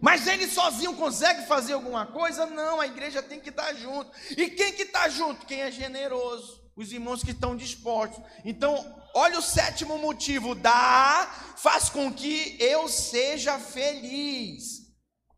[0.00, 2.46] Mas ele sozinho consegue fazer alguma coisa?
[2.46, 4.10] Não, a igreja tem que estar junto.
[4.30, 5.46] E quem que está junto?
[5.46, 6.60] Quem é generoso.
[6.76, 8.22] Os irmãos que estão dispostos.
[8.44, 14.86] Então, olha o sétimo motivo: dar faz com que eu seja feliz.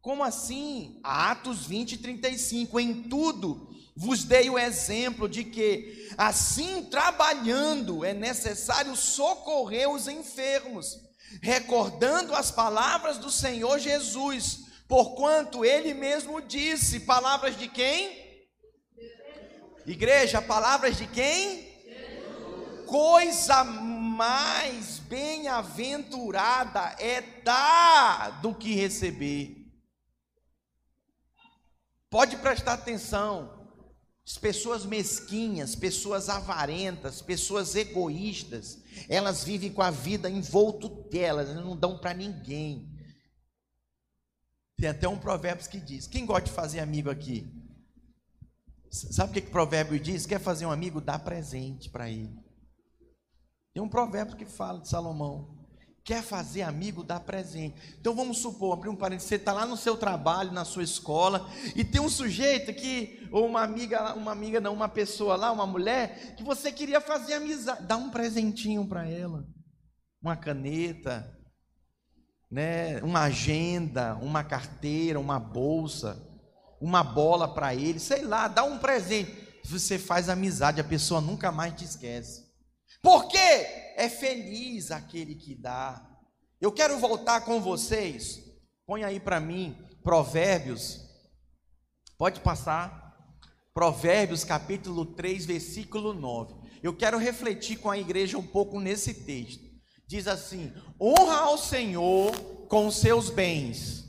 [0.01, 1.01] Como assim?
[1.03, 2.79] Atos 20, 35.
[2.81, 3.71] Em tudo
[4.01, 10.97] vos dei o exemplo de que, assim trabalhando, é necessário socorrer os enfermos,
[11.43, 18.49] recordando as palavras do Senhor Jesus, porquanto ele mesmo disse: palavras de quem?
[19.87, 21.71] Igreja, palavras de quem?
[22.87, 29.61] Coisa mais bem-aventurada é dar do que receber.
[32.11, 33.60] Pode prestar atenção.
[34.31, 41.65] As pessoas mesquinhas, pessoas avarentas, pessoas egoístas, elas vivem com a vida envolto delas, elas
[41.65, 42.89] não dão para ninguém.
[44.77, 47.53] Tem até um provérbio que diz: quem gosta de fazer amigo aqui?
[48.89, 50.27] Sabe o que, que o provérbio diz?
[50.27, 51.01] Quer fazer um amigo?
[51.01, 52.33] Dá presente para ele.
[53.75, 55.60] Tem um provérbio que fala de Salomão.
[56.03, 57.97] Quer fazer amigo, dá presente.
[58.01, 61.49] Então vamos supor, abrir um parênteses, você está lá no seu trabalho, na sua escola,
[61.77, 65.67] e tem um sujeito que, ou uma amiga, uma amiga não, uma pessoa lá, uma
[65.67, 69.47] mulher, que você queria fazer amizade, dá um presentinho para ela.
[70.23, 71.31] Uma caneta,
[72.51, 76.27] né, uma agenda, uma carteira, uma bolsa,
[76.81, 79.49] uma bola para ele, sei lá, dá um presente.
[79.65, 82.50] Você faz amizade, a pessoa nunca mais te esquece.
[83.03, 83.81] Por quê?
[84.01, 86.03] é feliz aquele que dá.
[86.59, 88.41] Eu quero voltar com vocês.
[88.87, 91.01] Põe aí para mim Provérbios.
[92.17, 93.15] Pode passar.
[93.75, 96.55] Provérbios capítulo 3, versículo 9.
[96.83, 99.63] Eu quero refletir com a igreja um pouco nesse texto.
[100.07, 102.33] Diz assim: Honra ao Senhor
[102.69, 104.09] com seus bens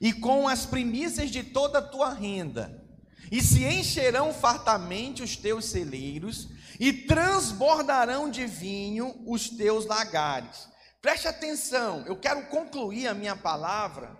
[0.00, 2.84] e com as primícias de toda a tua renda,
[3.32, 10.68] e se encherão fartamente os teus celeiros, e transbordarão de vinho os teus lagares.
[11.00, 14.16] Preste atenção, eu quero concluir a minha palavra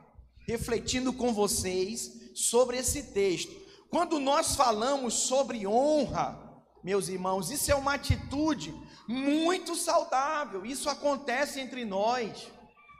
[0.46, 3.52] refletindo com vocês sobre esse texto.
[3.90, 6.38] Quando nós falamos sobre honra,
[6.82, 8.72] meus irmãos, isso é uma atitude
[9.08, 10.64] muito saudável.
[10.64, 12.48] Isso acontece entre nós,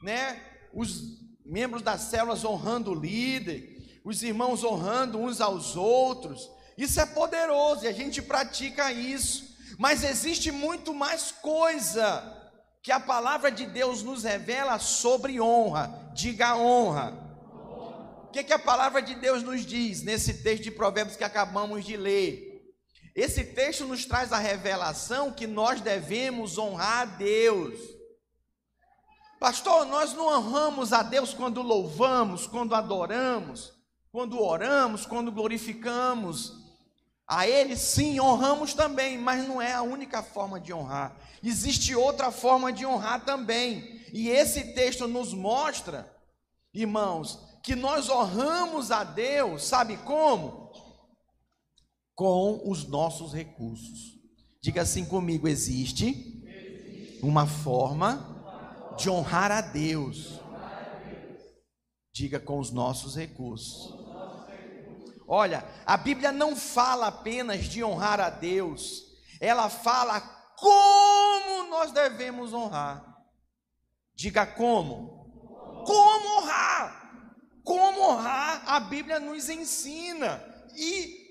[0.02, 0.42] né?
[0.74, 6.50] Os membros das células honrando o líder, os irmãos honrando uns aos outros.
[6.76, 9.56] Isso é poderoso e a gente pratica isso.
[9.78, 12.34] Mas existe muito mais coisa
[12.82, 16.12] que a palavra de Deus nos revela sobre honra.
[16.14, 17.26] Diga honra.
[18.24, 21.84] O que, que a palavra de Deus nos diz nesse texto de Provérbios que acabamos
[21.84, 22.46] de ler?
[23.14, 27.78] Esse texto nos traz a revelação que nós devemos honrar a Deus.
[29.40, 33.72] Pastor, nós não honramos a Deus quando louvamos, quando adoramos,
[34.12, 36.65] quando oramos, quando glorificamos.
[37.28, 41.16] A Ele sim honramos também, mas não é a única forma de honrar.
[41.42, 44.00] Existe outra forma de honrar também.
[44.12, 46.08] E esse texto nos mostra,
[46.72, 50.70] irmãos, que nós honramos a Deus, sabe como?
[52.14, 54.16] Com os nossos recursos.
[54.62, 56.42] Diga assim comigo: existe
[57.22, 60.40] uma forma de honrar a Deus.
[62.14, 64.05] Diga com os nossos recursos.
[65.28, 69.04] Olha, a Bíblia não fala apenas de honrar a Deus,
[69.40, 70.20] ela fala
[70.56, 73.04] como nós devemos honrar.
[74.14, 75.84] Diga como?
[75.84, 77.30] Como honrar?
[77.64, 78.62] Como honrar?
[78.66, 80.42] A Bíblia nos ensina
[80.74, 81.26] e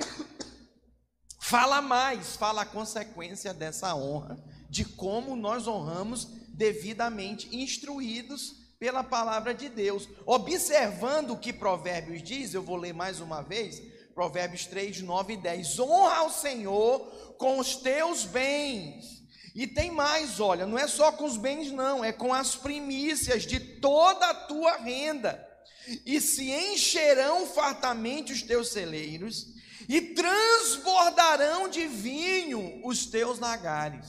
[1.40, 9.52] fala mais, fala a consequência dessa honra, de como nós honramos devidamente instruídos pela palavra
[9.52, 10.08] de Deus.
[10.24, 13.82] Observando o que Provérbios diz, eu vou ler mais uma vez,
[14.14, 15.78] Provérbios 3, 9 e 10.
[15.80, 17.00] Honra ao Senhor
[17.38, 19.18] com os teus bens.
[19.54, 23.44] E tem mais, olha, não é só com os bens, não, é com as primícias
[23.44, 25.44] de toda a tua renda.
[26.04, 29.46] E se encherão fartamente os teus celeiros,
[29.88, 34.06] e transbordarão de vinho os teus lagares.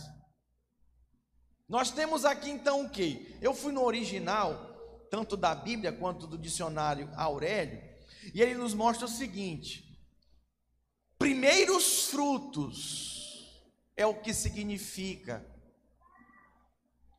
[1.70, 3.38] Nós temos aqui então o que?
[3.40, 7.80] Eu fui no original, tanto da Bíblia quanto do dicionário Aurélio,
[8.34, 10.02] e ele nos mostra o seguinte:
[11.20, 13.64] primeiros frutos
[13.96, 15.46] é o que significa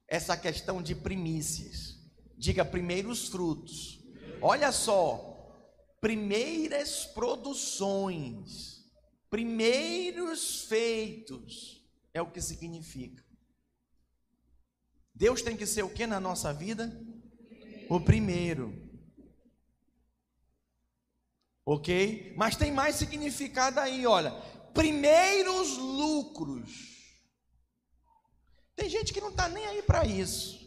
[0.08, 1.96] essa questão de primícias.
[2.36, 4.00] Diga primeiros frutos.
[4.42, 5.30] Olha só,
[6.00, 8.84] primeiras produções,
[9.28, 13.29] primeiros feitos é o que significa.
[15.20, 16.90] Deus tem que ser o que na nossa vida?
[17.90, 18.72] O primeiro.
[21.62, 22.32] Ok?
[22.38, 24.32] Mas tem mais significado aí, olha.
[24.72, 26.70] Primeiros lucros.
[28.74, 30.58] Tem gente que não está nem aí para isso.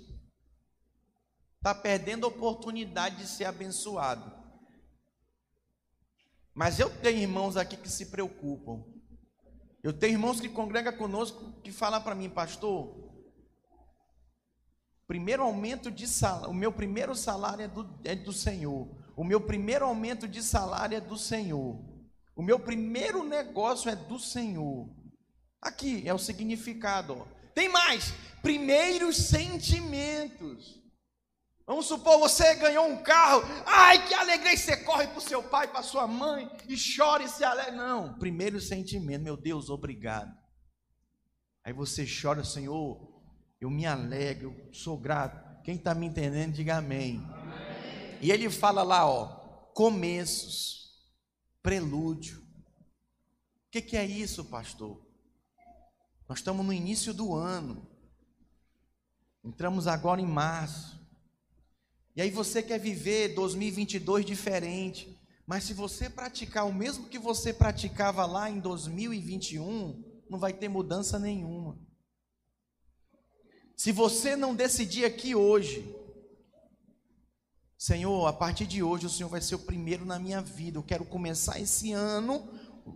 [1.58, 4.32] Está perdendo a oportunidade de ser abençoado.
[6.54, 8.84] Mas eu tenho irmãos aqui que se preocupam.
[9.82, 13.12] Eu tenho irmãos que congregam conosco que falam para mim, pastor,
[15.08, 18.88] primeiro aumento de salário, o meu primeiro salário é do, é do Senhor.
[19.16, 21.80] O meu primeiro aumento de salário é do Senhor.
[22.36, 24.89] O meu primeiro negócio é do Senhor.
[25.62, 27.14] Aqui é o significado.
[27.20, 27.26] Ó.
[27.54, 30.82] Tem mais, primeiros sentimentos.
[31.66, 35.66] Vamos supor, você ganhou um carro, ai que alegria, você corre para o seu pai,
[35.70, 37.72] para sua mãe, e chora e se alegra.
[37.72, 40.36] Não, primeiro sentimento, meu Deus, obrigado.
[41.64, 43.12] Aí você chora, Senhor,
[43.64, 45.64] eu me alegro, sou grato.
[45.64, 47.18] Quem está me entendendo, diga amém.
[47.18, 48.18] amém.
[48.22, 49.26] E ele fala lá, ó,
[49.74, 51.07] começos,
[51.61, 52.39] prelúdio.
[52.39, 55.01] O que, que é isso, pastor?
[56.28, 57.88] Nós estamos no início do ano,
[59.43, 61.01] entramos agora em março.
[62.16, 67.53] E aí você quer viver 2022 diferente, mas se você praticar o mesmo que você
[67.53, 71.80] praticava lá em 2021, não vai ter mudança nenhuma.
[73.84, 75.94] Se você não decidir aqui hoje,
[77.78, 80.78] Senhor, a partir de hoje o Senhor vai ser o primeiro na minha vida.
[80.78, 82.48] Eu quero começar esse ano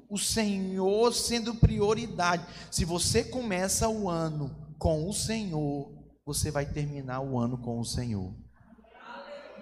[0.10, 2.46] o Senhor sendo prioridade.
[2.72, 5.92] Se você começa o ano com o Senhor,
[6.26, 8.34] você vai terminar o ano com o Senhor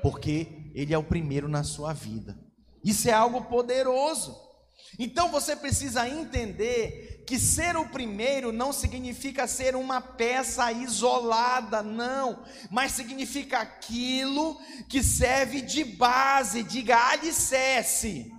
[0.04, 2.40] porque Ele é o primeiro na sua vida.
[2.84, 4.40] Isso é algo poderoso.
[5.00, 12.44] Então você precisa entender que ser o primeiro não significa ser uma peça isolada, não,
[12.70, 18.32] mas significa aquilo que serve de base, diga alicerce,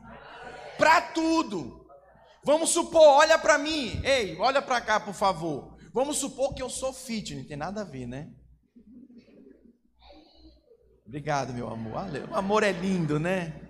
[0.78, 1.84] para tudo.
[2.44, 5.76] Vamos supor, olha para mim, ei, olha para cá, por favor.
[5.92, 8.30] Vamos supor que eu sou fitness, não tem nada a ver, né?
[11.06, 11.94] Obrigado, meu amor.
[12.30, 13.65] O amor é lindo, né?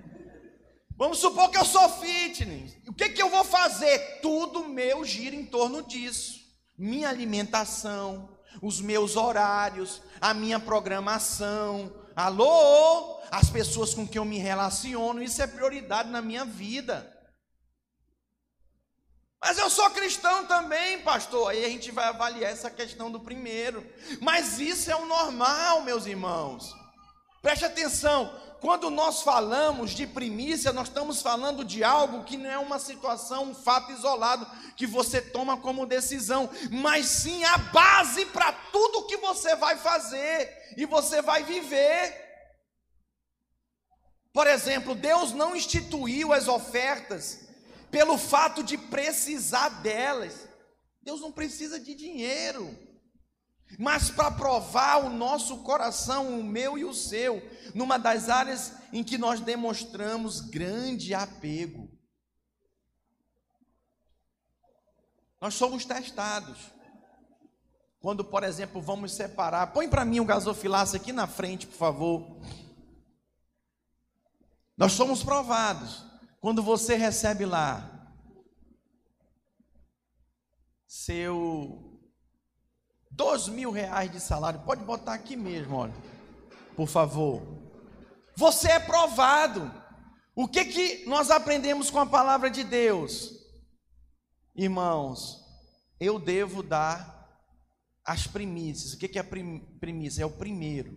[0.96, 2.74] Vamos supor que eu sou fitness.
[2.88, 4.20] O que, que eu vou fazer?
[4.22, 6.40] Tudo meu gira em torno disso.
[6.76, 11.92] Minha alimentação, os meus horários, a minha programação.
[12.14, 13.20] Alô?
[13.30, 17.12] As pessoas com quem eu me relaciono, isso é prioridade na minha vida.
[19.38, 21.50] Mas eu sou cristão também, pastor.
[21.50, 23.86] Aí a gente vai avaliar essa questão do primeiro.
[24.20, 26.74] Mas isso é o normal, meus irmãos.
[27.42, 32.58] Preste atenção, quando nós falamos de primícia, nós estamos falando de algo que não é
[32.58, 34.46] uma situação, um fato isolado
[34.76, 40.74] que você toma como decisão, mas sim a base para tudo que você vai fazer
[40.76, 42.24] e você vai viver.
[44.32, 47.40] Por exemplo, Deus não instituiu as ofertas
[47.90, 50.48] pelo fato de precisar delas.
[51.02, 52.85] Deus não precisa de dinheiro
[53.78, 57.42] mas para provar o nosso coração, o meu e o seu,
[57.74, 61.90] numa das áreas em que nós demonstramos grande apego.
[65.40, 66.58] Nós somos testados.
[68.00, 72.40] Quando, por exemplo, vamos separar, põe para mim um gasofilaço aqui na frente, por favor.
[74.76, 76.04] Nós somos provados.
[76.40, 77.92] Quando você recebe lá
[80.86, 81.85] seu
[83.16, 85.94] Dois mil reais de salário, pode botar aqui mesmo, olha,
[86.76, 87.42] por favor.
[88.36, 89.72] Você é provado.
[90.34, 93.32] O que que nós aprendemos com a palavra de Deus?
[94.54, 95.42] Irmãos,
[95.98, 97.26] eu devo dar
[98.04, 98.92] as primícias.
[98.92, 100.22] O que que é primícia?
[100.22, 100.94] É o primeiro.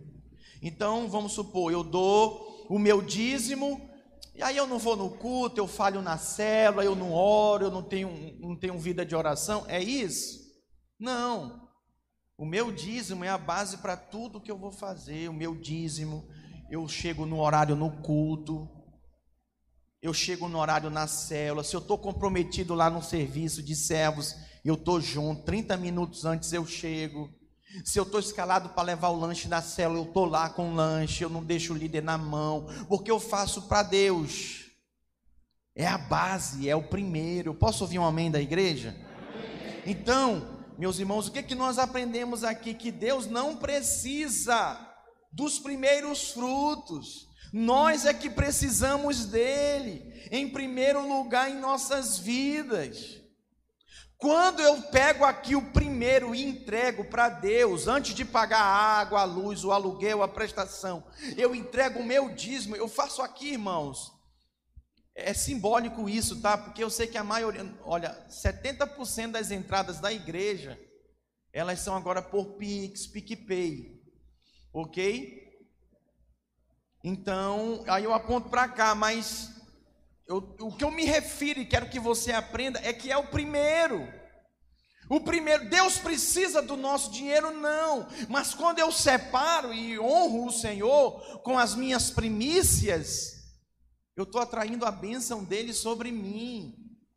[0.60, 3.80] Então, vamos supor, eu dou o meu dízimo,
[4.34, 7.70] e aí eu não vou no culto, eu falho na célula, eu não oro, eu
[7.70, 9.64] não tenho, não tenho vida de oração.
[9.66, 10.38] É isso?
[10.98, 11.69] Não.
[12.40, 15.28] O meu dízimo é a base para tudo que eu vou fazer.
[15.28, 16.26] O meu dízimo,
[16.70, 18.66] eu chego no horário no culto,
[20.00, 21.62] eu chego no horário na célula.
[21.62, 24.34] Se eu estou comprometido lá no serviço de servos,
[24.64, 25.42] eu estou junto.
[25.42, 27.28] 30 minutos antes eu chego.
[27.84, 30.74] Se eu estou escalado para levar o lanche na célula, eu estou lá com o
[30.74, 31.22] lanche.
[31.22, 34.64] Eu não deixo o líder na mão, porque eu faço para Deus.
[35.74, 37.52] É a base, é o primeiro.
[37.52, 38.96] Posso ouvir um amém da igreja?
[39.84, 42.72] Então, meus irmãos, o que, que nós aprendemos aqui?
[42.72, 44.80] Que Deus não precisa
[45.30, 53.20] dos primeiros frutos, nós é que precisamos dele, em primeiro lugar em nossas vidas.
[54.16, 59.20] Quando eu pego aqui o primeiro e entrego para Deus, antes de pagar a água,
[59.20, 61.04] a luz, o aluguel, a prestação,
[61.36, 64.18] eu entrego o meu dízimo, eu faço aqui, irmãos,
[65.14, 66.56] É simbólico isso, tá?
[66.56, 70.78] Porque eu sei que a maioria, olha, 70% das entradas da igreja,
[71.52, 74.00] elas são agora por Pix, PicPay.
[74.72, 75.40] OK?
[77.02, 79.50] Então, aí eu aponto para cá, mas
[80.26, 83.26] eu, o que eu me refiro e quero que você aprenda é que é o
[83.26, 84.06] primeiro.
[85.08, 87.50] O primeiro, Deus precisa do nosso dinheiro?
[87.50, 93.39] Não, mas quando eu separo e honro o Senhor com as minhas primícias,
[94.16, 96.74] eu estou atraindo a bênção dele sobre mim,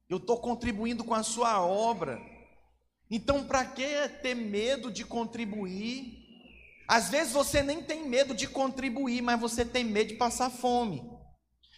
[0.09, 2.19] eu estou contribuindo com a sua obra.
[3.09, 3.85] Então, para que
[4.21, 6.23] ter medo de contribuir?
[6.87, 11.03] Às vezes você nem tem medo de contribuir, mas você tem medo de passar fome.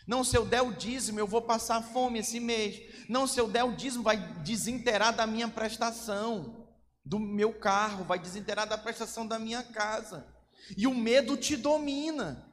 [0.07, 2.79] Não, se eu der o dízimo, eu vou passar fome esse mês.
[3.09, 6.67] Não, se eu der o dízimo, vai desinteirar da minha prestação,
[7.03, 10.27] do meu carro, vai desinteirar da prestação da minha casa.
[10.77, 12.44] E o medo te domina.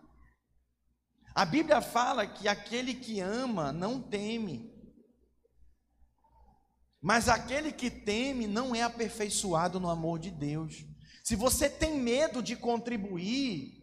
[1.34, 4.70] A Bíblia fala que aquele que ama não teme.
[7.00, 10.84] Mas aquele que teme não é aperfeiçoado no amor de Deus.
[11.24, 13.82] Se você tem medo de contribuir,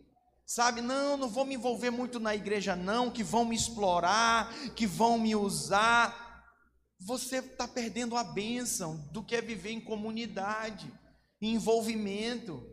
[0.49, 4.87] Sabe, não, não vou me envolver muito na igreja, não, que vão me explorar, que
[4.87, 6.43] vão me usar.
[6.99, 10.91] Você está perdendo a bênção do que é viver em comunidade,
[11.39, 12.67] em envolvimento.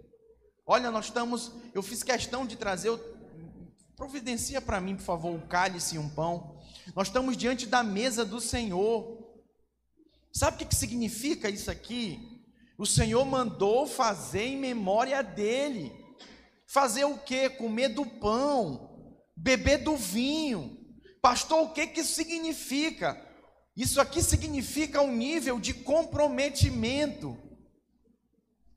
[0.66, 2.98] Olha, nós estamos, eu fiz questão de trazer,
[3.96, 6.60] providencia para mim, por favor, um cálice e um pão.
[6.94, 9.24] Nós estamos diante da mesa do Senhor.
[10.32, 12.20] Sabe o que, significa isso aqui?
[12.76, 15.92] O Senhor mandou fazer em memória dele.
[16.66, 17.48] Fazer o que?
[17.48, 20.78] Comer do pão, beber do vinho.
[21.22, 23.20] Pastor, o que que isso significa?
[23.74, 27.36] Isso aqui significa um nível de comprometimento,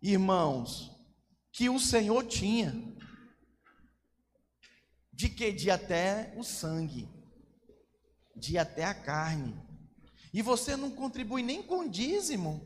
[0.02, 0.92] irmãos,
[1.52, 2.98] que o Senhor tinha.
[5.20, 5.52] De que?
[5.52, 7.10] De até o sangue,
[8.34, 9.54] de até a carne.
[10.34, 12.66] E você não contribui nem com dízimo.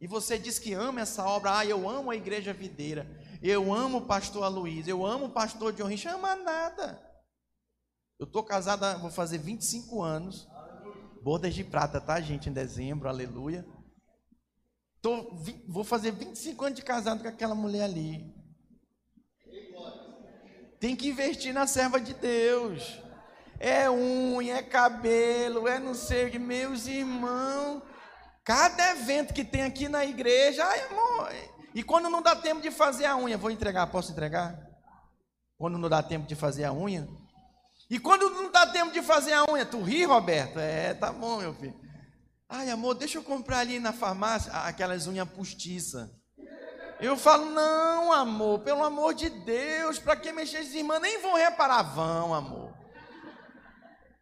[0.00, 3.04] E você diz que ama essa obra, ah, eu amo a igreja videira.
[3.42, 7.04] Eu amo o pastor Aloysio, eu amo o pastor John Rich, ama nada.
[8.16, 10.46] Eu estou casada, vou fazer 25 anos.
[11.20, 12.48] Bodas de prata, tá, gente?
[12.48, 13.66] Em dezembro, aleluia.
[15.00, 15.34] Tô,
[15.66, 18.40] vou fazer 25 anos de casado com aquela mulher ali.
[20.82, 23.00] Tem que investir na serva de Deus.
[23.60, 26.40] É unha, é cabelo, é não sei o que.
[26.40, 27.84] Meus irmãos,
[28.42, 31.32] cada evento que tem aqui na igreja, ai, amor,
[31.72, 34.58] e quando não dá tempo de fazer a unha, vou entregar, posso entregar?
[35.56, 37.08] Quando não dá tempo de fazer a unha?
[37.88, 40.58] E quando não dá tempo de fazer a unha, tu ri, Roberto?
[40.58, 41.80] É, tá bom, meu filho.
[42.48, 46.10] Ai, amor, deixa eu comprar ali na farmácia aquelas unhas postiças.
[47.02, 51.02] Eu falo, não, amor, pelo amor de Deus, para que mexer as irmãs?
[51.02, 52.72] Nem vão reparar, vão, amor.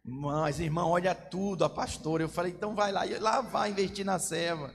[0.03, 2.23] Mas, irmão, olha tudo, a pastora.
[2.23, 4.73] Eu falei, então vai lá, e lá vai investir na serva.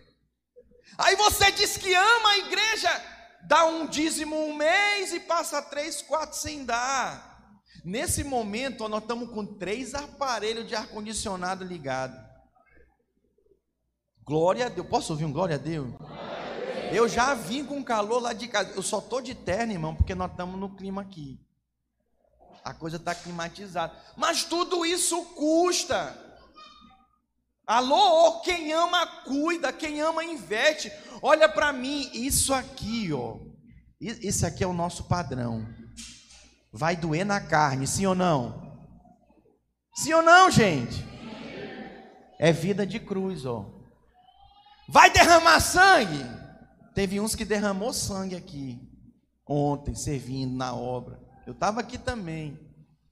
[0.97, 3.05] Aí você diz que ama a igreja,
[3.43, 7.61] dá um dízimo um mês e passa três, quatro sem dar.
[7.85, 12.17] Nesse momento, nós estamos com três aparelhos de ar-condicionado ligado.
[14.23, 14.87] Glória a Deus.
[14.87, 15.93] Posso ouvir um glória a Deus?
[16.93, 18.73] Eu já vim com calor lá de casa.
[18.75, 21.41] Eu só estou de terno, irmão, porque nós estamos no clima aqui.
[22.65, 23.95] A coisa está climatizada.
[24.17, 26.17] Mas tudo isso custa.
[27.67, 30.93] Alô, quem ama cuida, quem ama investe.
[31.21, 33.39] Olha para mim, isso aqui, ó.
[34.01, 35.67] Isso aqui é o nosso padrão.
[36.73, 38.87] Vai doer na carne, sim ou não?
[39.95, 41.05] Sim ou não, gente?
[42.39, 43.65] É vida de cruz, ó.
[44.89, 46.46] Vai derramar sangue?
[46.97, 48.81] Teve uns que derramou sangue aqui
[49.47, 51.21] ontem, servindo na obra.
[51.47, 52.59] Eu estava aqui também.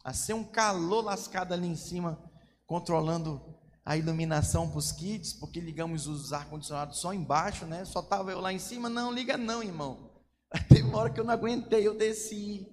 [0.02, 2.18] A ser um calor lascado ali em cima,
[2.66, 3.42] controlando
[3.84, 7.84] a iluminação para os kits, porque ligamos os ar-condicionados só embaixo, né?
[7.84, 8.88] Só estava eu lá em cima.
[8.88, 10.14] Não, liga não, irmão.
[10.70, 12.66] Teve uma hora que eu não aguentei, eu desci.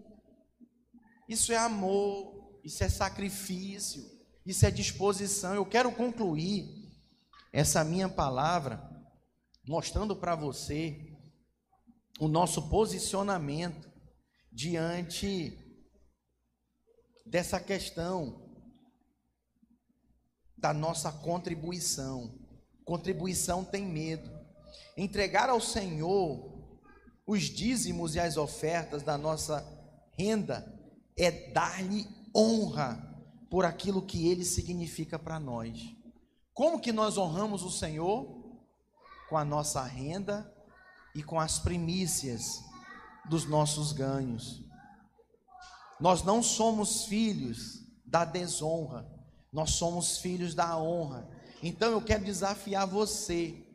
[1.27, 4.01] Isso é amor, isso é sacrifício,
[4.45, 5.55] isso é disposição.
[5.55, 6.69] Eu quero concluir
[7.51, 8.90] essa minha palavra
[9.65, 11.11] mostrando para você
[12.19, 13.89] o nosso posicionamento
[14.51, 15.57] diante
[17.25, 18.49] dessa questão
[20.57, 22.37] da nossa contribuição.
[22.85, 24.29] Contribuição tem medo.
[24.97, 26.51] Entregar ao Senhor
[27.25, 29.65] os dízimos e as ofertas da nossa
[30.17, 30.65] renda
[31.17, 32.05] é dar-lhe
[32.35, 33.09] honra
[33.49, 35.79] por aquilo que ele significa para nós.
[36.53, 38.40] Como que nós honramos o Senhor?
[39.31, 40.53] Com a nossa renda
[41.15, 42.65] e com as primícias
[43.29, 44.61] dos nossos ganhos.
[46.01, 49.09] Nós não somos filhos da desonra,
[49.49, 51.29] Nós somos filhos da honra.
[51.63, 53.65] Então eu quero desafiar você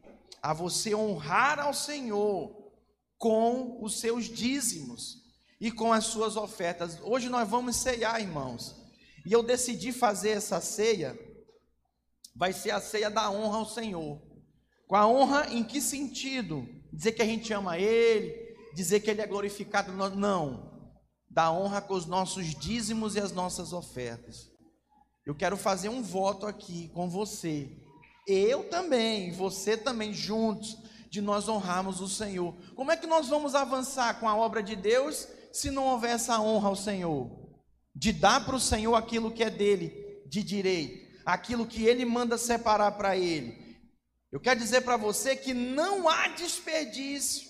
[0.42, 2.54] a você honrar ao Senhor
[3.16, 5.22] com os seus dízimos
[5.59, 6.98] e com as suas ofertas.
[7.02, 8.76] Hoje nós vamos ceiar, irmãos.
[9.24, 11.18] E eu decidi fazer essa ceia,
[12.34, 14.26] vai ser a ceia da honra ao Senhor.
[14.87, 16.66] Com a honra em que sentido?
[16.93, 18.34] Dizer que a gente ama Ele,
[18.74, 19.93] dizer que Ele é glorificado.
[19.93, 20.72] Não.
[21.28, 24.51] Da honra com os nossos dízimos e as nossas ofertas.
[25.24, 27.68] Eu quero fazer um voto aqui com você.
[28.26, 30.76] Eu também, você também, juntos,
[31.11, 32.55] de nós honrarmos o Senhor.
[32.74, 36.41] Como é que nós vamos avançar com a obra de Deus se não houver essa
[36.41, 37.30] honra ao Senhor?
[37.95, 39.93] De dar para o Senhor aquilo que é dele,
[40.28, 43.66] de direito, aquilo que ele manda separar para ele.
[44.37, 47.49] Eu quero dizer para você que não há desperdício.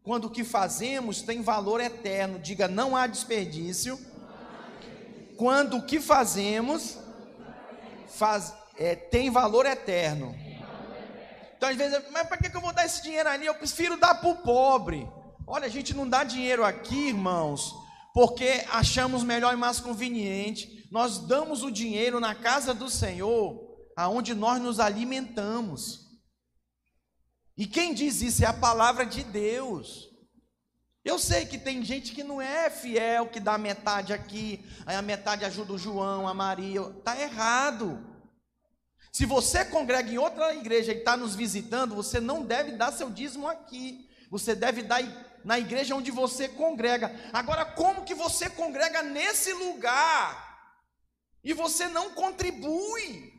[0.00, 3.98] Quando o que fazemos tem valor eterno, diga não há desperdício.
[5.36, 6.96] Quando o que fazemos
[8.06, 10.36] faz, é, tem valor eterno.
[11.56, 13.46] Então, às vezes, mas para que eu vou dar esse dinheiro ali?
[13.46, 15.10] Eu prefiro dar para o pobre.
[15.44, 17.74] Olha, a gente não dá dinheiro aqui, irmãos,
[18.14, 20.86] porque achamos melhor e mais conveniente.
[20.92, 23.65] Nós damos o dinheiro na casa do Senhor,
[23.96, 26.06] aonde nós nos alimentamos.
[27.56, 30.10] E quem diz isso é a palavra de Deus.
[31.02, 35.02] Eu sei que tem gente que não é fiel, que dá metade aqui, aí a
[35.02, 36.82] metade ajuda o João, a Maria.
[36.82, 38.04] Está errado.
[39.12, 43.08] Se você congrega em outra igreja e está nos visitando, você não deve dar seu
[43.08, 44.10] dízimo aqui.
[44.30, 45.00] Você deve dar
[45.44, 47.14] na igreja onde você congrega.
[47.32, 50.74] Agora, como que você congrega nesse lugar
[51.42, 53.35] e você não contribui?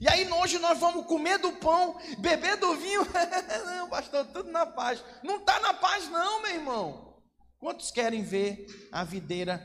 [0.00, 3.02] E aí hoje nós vamos comer do pão, beber do vinho.
[3.66, 5.04] não, pastor, tudo na paz.
[5.22, 7.22] Não está na paz, não, meu irmão.
[7.58, 9.64] Quantos querem ver a videira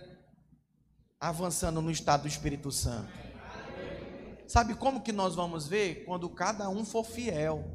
[1.20, 3.12] avançando no estado do Espírito Santo?
[4.48, 6.06] Sabe como que nós vamos ver?
[6.06, 7.66] Quando cada um for fiel.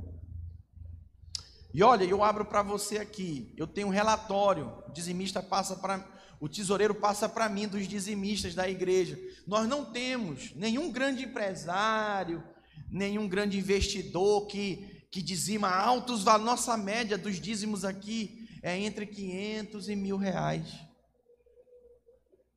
[1.75, 3.53] E olha, eu abro para você aqui.
[3.57, 4.83] Eu tenho um relatório.
[4.87, 6.07] O dizimista passa para
[6.43, 9.19] o tesoureiro passa para mim dos dizimistas da igreja.
[9.47, 12.43] Nós não temos nenhum grande empresário,
[12.91, 16.27] nenhum grande investidor que, que dizima altos.
[16.27, 20.67] A nossa média dos dízimos aqui é entre 500 e mil reais.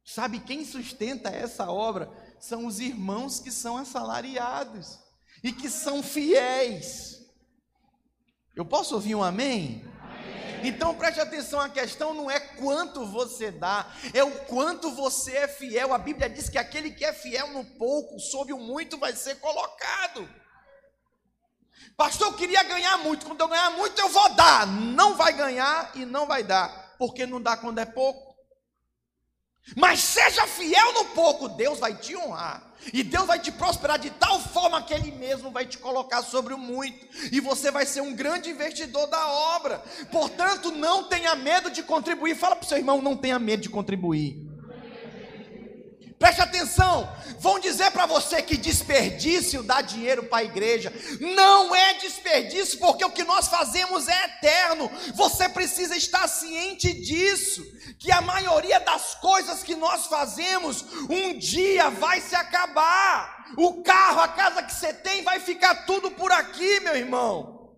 [0.04, 2.12] Sabe quem sustenta essa obra?
[2.40, 5.00] são os irmãos que são assalariados
[5.44, 7.26] e que são fiéis.
[8.56, 9.84] Eu posso ouvir um amém?
[10.68, 15.48] Então preste atenção, a questão não é quanto você dá, é o quanto você é
[15.48, 15.94] fiel.
[15.94, 19.36] A Bíblia diz que aquele que é fiel no pouco, sob o muito vai ser
[19.36, 20.28] colocado.
[21.96, 23.26] Pastor, eu queria ganhar muito.
[23.26, 24.68] Quando eu ganhar muito, eu vou dar.
[24.68, 26.96] Não vai ganhar e não vai dar.
[26.98, 28.35] Porque não dá quando é pouco.
[29.74, 32.62] Mas seja fiel no pouco, Deus vai te honrar.
[32.94, 36.54] E Deus vai te prosperar de tal forma que Ele mesmo vai te colocar sobre
[36.54, 37.08] o muito.
[37.32, 39.80] E você vai ser um grande investidor da obra.
[40.12, 42.36] Portanto, não tenha medo de contribuir.
[42.36, 44.45] Fala para o seu irmão: não tenha medo de contribuir.
[46.18, 50.92] Preste atenção, vão dizer para você que desperdício dar dinheiro para a igreja.
[51.20, 54.90] Não é desperdício, porque o que nós fazemos é eterno.
[55.14, 57.66] Você precisa estar ciente disso,
[58.00, 63.54] que a maioria das coisas que nós fazemos um dia vai se acabar.
[63.58, 67.76] O carro, a casa que você tem vai ficar tudo por aqui, meu irmão.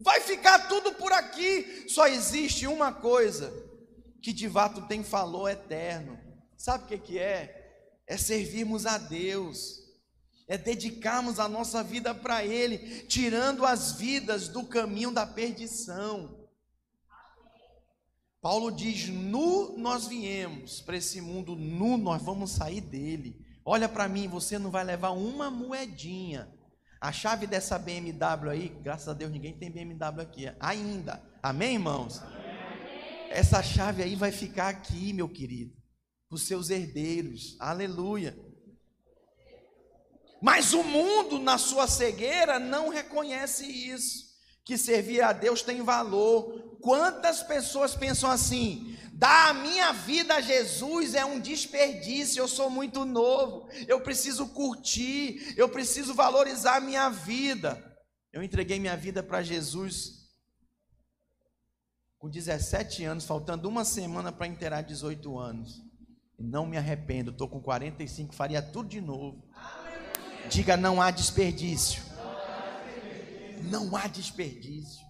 [0.00, 1.84] Vai ficar tudo por aqui.
[1.86, 3.52] Só existe uma coisa
[4.22, 6.15] que de fato tem valor eterno
[6.56, 7.64] Sabe o que, que é?
[8.06, 9.80] É servirmos a Deus,
[10.48, 16.46] é dedicarmos a nossa vida para Ele, tirando as vidas do caminho da perdição.
[18.40, 23.44] Paulo diz: nu nós viemos para esse mundo, nu nós vamos sair dele.
[23.64, 26.48] Olha para mim, você não vai levar uma moedinha.
[27.00, 31.22] A chave dessa BMW aí, graças a Deus ninguém tem BMW aqui ainda.
[31.42, 32.22] Amém, irmãos?
[32.22, 32.46] Amém.
[33.30, 35.85] Essa chave aí vai ficar aqui, meu querido
[36.36, 37.56] os seus herdeiros.
[37.58, 38.38] Aleluia.
[40.40, 44.26] Mas o mundo, na sua cegueira, não reconhece isso.
[44.64, 46.76] Que servir a Deus tem valor.
[46.80, 48.96] Quantas pessoas pensam assim?
[49.12, 52.40] Dar a minha vida a Jesus é um desperdício.
[52.40, 53.68] Eu sou muito novo.
[53.88, 55.54] Eu preciso curtir.
[55.56, 57.82] Eu preciso valorizar a minha vida.
[58.32, 60.16] Eu entreguei minha vida para Jesus
[62.18, 65.82] com 17 anos, faltando uma semana para inteirar 18 anos.
[66.38, 69.42] Não me arrependo, estou com 45, faria tudo de novo.
[70.50, 72.02] Diga: não há desperdício.
[73.62, 75.04] Não há desperdício.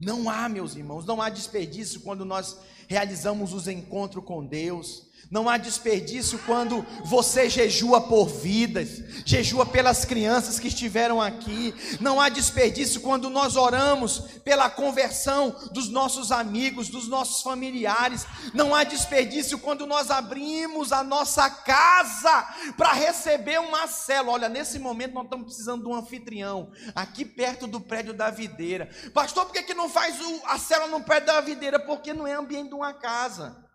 [0.00, 5.08] Não há, meus irmãos, não há desperdício quando nós realizamos os encontros com Deus.
[5.30, 11.74] Não há desperdício quando você jejua por vidas, jejua pelas crianças que estiveram aqui.
[12.00, 18.26] Não há desperdício quando nós oramos pela conversão dos nossos amigos, dos nossos familiares.
[18.54, 24.32] Não há desperdício quando nós abrimos a nossa casa para receber uma célula.
[24.32, 28.88] Olha, nesse momento nós estamos precisando de um anfitrião aqui perto do prédio da videira.
[29.12, 30.16] Pastor, por que, que não faz
[30.46, 31.78] a célula no prédio da videira?
[31.78, 33.68] Porque não é ambiente uma casa.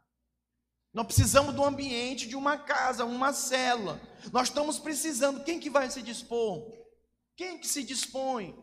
[0.93, 3.99] Nós precisamos do ambiente de uma casa, uma célula.
[4.31, 5.43] Nós estamos precisando.
[5.43, 6.63] Quem que vai se dispor?
[7.35, 8.55] Quem que se dispõe?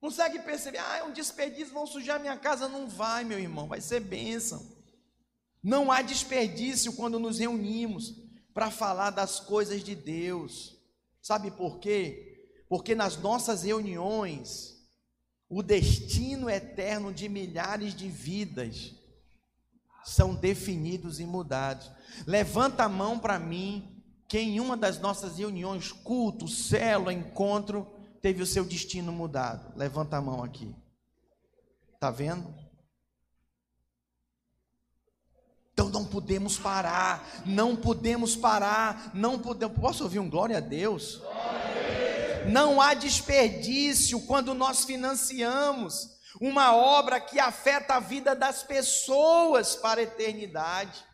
[0.00, 0.78] Consegue perceber?
[0.78, 2.68] Ah, é um desperdício, vão sujar minha casa.
[2.68, 4.74] Não vai, meu irmão, vai ser bênção.
[5.62, 8.14] Não há desperdício quando nos reunimos
[8.52, 10.76] para falar das coisas de Deus.
[11.22, 12.50] Sabe por quê?
[12.68, 14.74] Porque nas nossas reuniões,
[15.48, 18.92] o destino eterno de milhares de vidas
[20.04, 21.90] são definidos e mudados.
[22.26, 27.86] Levanta a mão para mim, quem em uma das nossas reuniões, culto, célula, encontro,
[28.20, 29.76] teve o seu destino mudado.
[29.76, 30.74] Levanta a mão aqui.
[31.98, 32.54] Tá vendo?
[35.72, 39.76] Então não podemos parar, não podemos parar, não podemos.
[39.76, 41.16] Posso ouvir um glória a Deus?
[41.16, 42.52] Glória a Deus.
[42.52, 50.00] Não há desperdício quando nós financiamos uma obra que afeta a vida das pessoas para
[50.00, 51.04] a eternidade.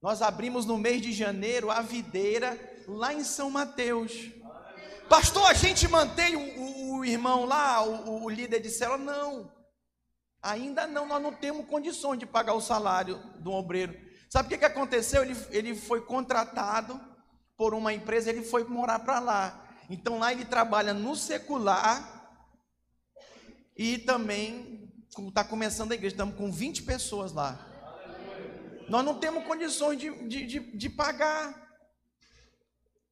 [0.00, 4.12] Nós abrimos no mês de janeiro a videira lá em São Mateus.
[5.08, 8.98] Pastor, a gente mantém o, o, o irmão lá, o, o, líder de célula?
[8.98, 9.52] Não.
[10.40, 13.98] Ainda não, nós não temos condições de pagar o salário do obreiro.
[14.30, 15.22] Sabe o que, que aconteceu?
[15.22, 17.00] Ele, ele foi contratado
[17.56, 19.66] por uma empresa, ele foi morar para lá.
[19.90, 22.17] Então lá ele trabalha no secular
[23.78, 24.92] e também
[25.28, 27.64] está começando a igreja, estamos com 20 pessoas lá.
[28.88, 31.68] Nós não temos condições de, de, de, de pagar.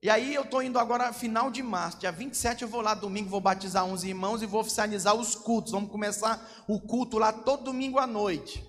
[0.03, 3.31] E aí eu estou indo agora final de março, dia 27 eu vou lá domingo,
[3.31, 5.71] vou batizar uns irmãos e vou oficializar os cultos.
[5.71, 8.65] Vamos começar o culto lá todo domingo à noite.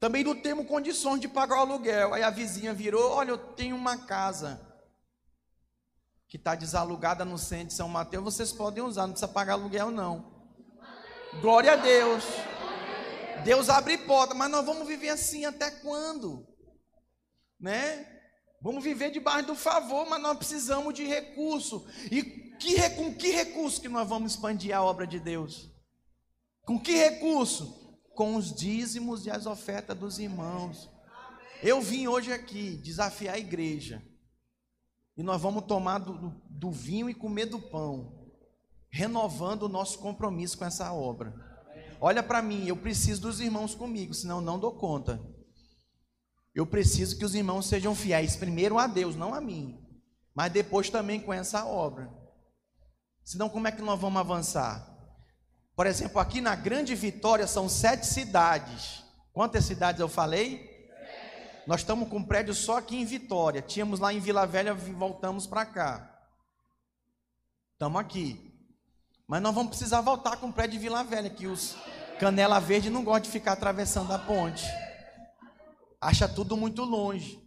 [0.00, 2.14] Também não temos condições de pagar o aluguel.
[2.14, 4.60] Aí a vizinha virou: Olha, eu tenho uma casa
[6.36, 9.90] que está desalugada no centro de São Mateus, vocês podem usar, não precisa pagar aluguel
[9.90, 10.36] não.
[11.40, 12.24] Glória a Deus.
[13.42, 16.46] Deus abre porta, mas nós vamos viver assim até quando?
[17.58, 18.06] Né?
[18.60, 21.86] Vamos viver debaixo do favor, mas nós precisamos de recurso.
[22.10, 25.70] E que, com que recurso que nós vamos expandir a obra de Deus?
[26.66, 27.98] Com que recurso?
[28.14, 30.90] Com os dízimos e as ofertas dos irmãos.
[31.62, 34.02] Eu vim hoje aqui desafiar a igreja
[35.16, 38.30] e nós vamos tomar do, do vinho e comer do pão,
[38.90, 41.34] renovando o nosso compromisso com essa obra.
[42.00, 45.20] Olha para mim, eu preciso dos irmãos comigo, senão não dou conta.
[46.54, 49.78] Eu preciso que os irmãos sejam fiéis primeiro a Deus, não a mim,
[50.34, 52.10] mas depois também com essa obra.
[53.24, 54.94] Senão, como é que nós vamos avançar?
[55.74, 59.02] Por exemplo, aqui na Grande Vitória são sete cidades.
[59.32, 60.75] Quantas cidades eu falei?
[61.66, 63.60] Nós estamos com um prédio só aqui em Vitória.
[63.60, 66.16] Tínhamos lá em Vila Velha, voltamos para cá.
[67.72, 68.40] Estamos aqui.
[69.26, 71.76] Mas nós vamos precisar voltar com o prédio de Vila Velha, que os
[72.20, 74.64] Canela Verde não gostam de ficar atravessando a ponte.
[76.00, 77.42] Acha tudo muito longe.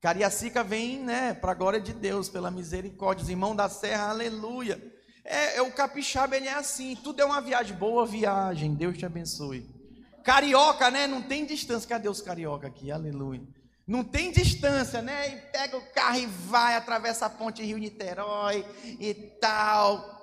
[0.00, 3.22] Cariacica vem, né, para a glória de Deus, pela misericórdia.
[3.22, 4.82] Os irmãos da serra, aleluia.
[5.24, 6.96] É, é, o capixaba, ele é assim.
[6.96, 7.76] Tudo é uma viagem.
[7.76, 8.74] Boa viagem.
[8.74, 9.79] Deus te abençoe.
[10.24, 11.06] Carioca, né?
[11.06, 11.88] Não tem distância.
[11.88, 12.90] Cadê os carioca aqui?
[12.90, 13.42] Aleluia.
[13.86, 15.28] Não tem distância, né?
[15.28, 18.64] E pega o carro e vai, atravessa a ponte Rio Niterói
[19.00, 20.20] e tal.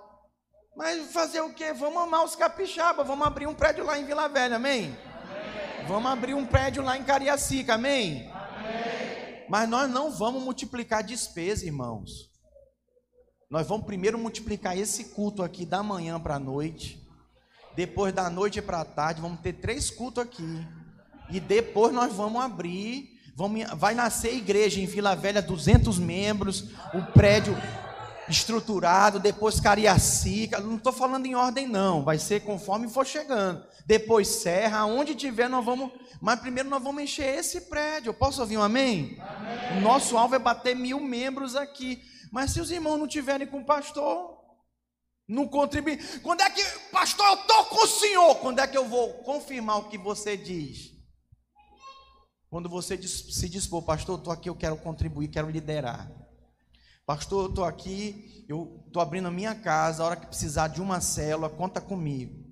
[0.76, 1.74] Mas fazer o quê?
[1.74, 4.96] Vamos amar os capixaba, vamos abrir um prédio lá em Vila Velha, amém?
[4.96, 5.88] amém.
[5.88, 8.32] Vamos abrir um prédio lá em Cariacica, amém?
[8.32, 9.46] amém?
[9.50, 12.32] Mas nós não vamos multiplicar despesa, irmãos.
[13.50, 17.06] Nós vamos primeiro multiplicar esse culto aqui da manhã para a noite.
[17.78, 20.66] Depois da noite para a tarde, vamos ter três cultos aqui.
[21.30, 23.16] E depois nós vamos abrir.
[23.36, 26.72] Vamos, vai nascer igreja em Vila Velha, 200 membros.
[26.92, 27.56] O prédio
[28.28, 29.20] estruturado.
[29.20, 30.60] Depois Cariacica.
[30.60, 32.04] Não estou falando em ordem, não.
[32.04, 33.64] Vai ser conforme for chegando.
[33.86, 34.88] Depois Serra.
[34.88, 35.92] Onde tiver, nós vamos.
[36.20, 38.10] Mas primeiro nós vamos encher esse prédio.
[38.10, 39.22] Eu posso ouvir um amém?
[39.22, 39.78] amém?
[39.78, 42.02] O nosso alvo é bater mil membros aqui.
[42.32, 44.37] Mas se os irmãos não tiverem com o pastor,
[45.28, 45.98] não contribui.
[46.20, 48.36] Quando é que, pastor, eu estou com o senhor.
[48.36, 50.94] Quando é que eu vou confirmar o que você diz?
[52.50, 56.10] Quando você se dispor, pastor, eu estou aqui, eu quero contribuir, quero liderar.
[57.06, 60.82] Pastor, eu estou aqui, eu estou abrindo a minha casa, a hora que precisar de
[60.82, 62.46] uma célula, conta comigo.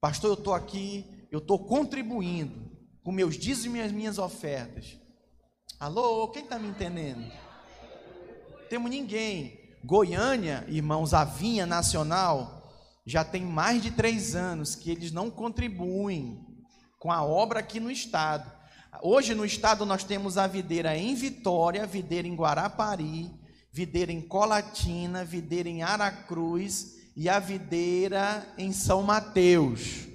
[0.00, 2.70] Pastor, eu estou aqui, eu estou contribuindo
[3.04, 4.98] com meus dízimos e as minhas ofertas.
[5.78, 7.30] Alô, quem está me entendendo?
[8.68, 9.59] Temos ninguém.
[9.82, 12.70] Goiânia, irmãos, a Vinha Nacional,
[13.06, 16.46] já tem mais de três anos que eles não contribuem
[16.98, 18.50] com a obra aqui no estado.
[19.02, 23.30] Hoje no estado nós temos a videira em Vitória, videira em Guarapari,
[23.72, 30.06] videira em Colatina, videira em Aracruz e a videira em São Mateus.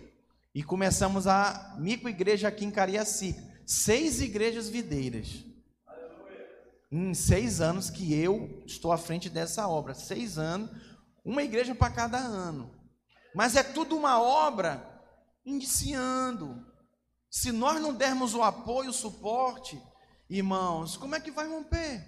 [0.54, 3.42] E começamos a microigreja aqui em Cariacica.
[3.66, 5.44] Seis igrejas videiras.
[6.98, 9.94] Em seis anos que eu estou à frente dessa obra.
[9.94, 10.72] Seis anos,
[11.26, 12.74] uma igreja para cada ano.
[13.36, 15.04] Mas é tudo uma obra
[15.46, 16.66] iniciando.
[17.30, 19.78] Se nós não dermos o apoio, o suporte,
[20.30, 22.02] irmãos, como é que vai romper?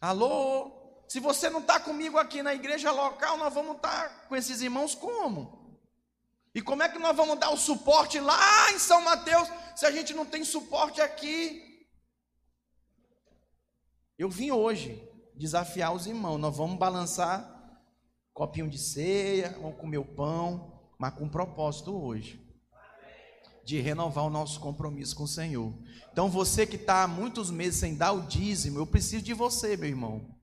[0.00, 1.04] Alô?
[1.06, 4.62] Se você não está comigo aqui na igreja local, nós vamos estar tá com esses
[4.62, 5.78] irmãos como?
[6.54, 9.90] E como é que nós vamos dar o suporte lá em São Mateus, se a
[9.90, 11.65] gente não tem suporte aqui?
[14.18, 15.02] Eu vim hoje
[15.34, 16.38] desafiar os irmãos.
[16.38, 17.54] Nós vamos balançar
[18.32, 22.46] copinho de ceia, vamos comer o pão, mas com propósito hoje
[23.64, 25.74] de renovar o nosso compromisso com o Senhor.
[26.12, 29.76] Então, você que está há muitos meses sem dar o dízimo, eu preciso de você,
[29.76, 30.38] meu irmão.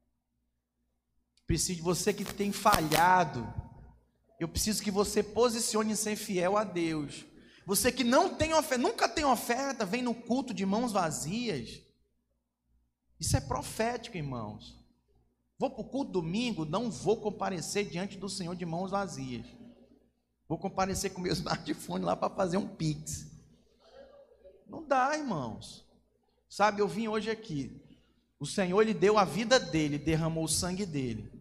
[1.48, 3.48] Preciso de você que tem falhado.
[4.38, 7.26] Eu preciso que você posicione ser fiel a Deus.
[7.66, 11.82] Você que não tem oferta, nunca tem oferta, vem no culto de mãos vazias.
[13.24, 14.78] Isso é profético, irmãos.
[15.58, 19.46] Vou para o culto domingo, não vou comparecer diante do Senhor de mãos vazias.
[20.46, 23.28] Vou comparecer com meu smartphone lá para fazer um pix.
[24.68, 25.86] Não dá, irmãos.
[26.50, 27.82] Sabe, eu vim hoje aqui.
[28.38, 31.32] O Senhor, Ele deu a vida dele, derramou o sangue dele.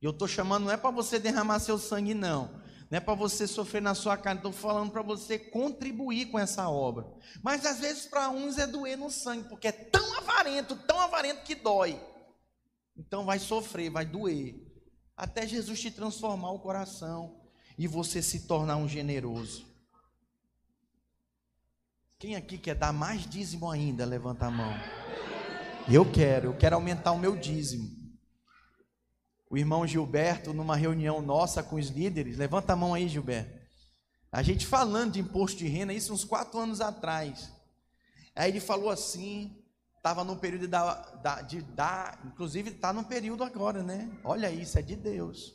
[0.00, 2.59] E eu estou chamando, não é para você derramar seu sangue, não.
[2.90, 4.40] Não é para você sofrer na sua carne.
[4.40, 7.06] Estou falando para você contribuir com essa obra.
[7.40, 11.44] Mas às vezes para uns é doer no sangue, porque é tão avarento, tão avarento
[11.44, 12.00] que dói.
[12.96, 14.56] Então vai sofrer, vai doer.
[15.16, 17.40] Até Jesus te transformar o coração
[17.78, 19.66] e você se tornar um generoso.
[22.18, 24.04] Quem aqui quer dar mais dízimo ainda?
[24.04, 24.74] Levanta a mão.
[25.88, 27.99] Eu quero, eu quero aumentar o meu dízimo.
[29.50, 33.58] O irmão Gilberto, numa reunião nossa com os líderes, levanta a mão aí, Gilberto.
[34.30, 37.50] A gente falando de imposto de renda, isso uns quatro anos atrás.
[38.36, 39.60] Aí ele falou assim,
[39.96, 44.08] estava no período da, da, de dar, inclusive está no período agora, né?
[44.22, 45.52] Olha isso, é de Deus.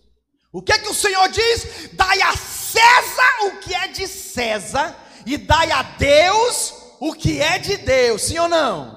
[0.52, 1.90] O que é que o Senhor diz?
[1.94, 7.58] Dai a César o que é de César e dai a Deus o que é
[7.58, 8.95] de Deus, sim ou não?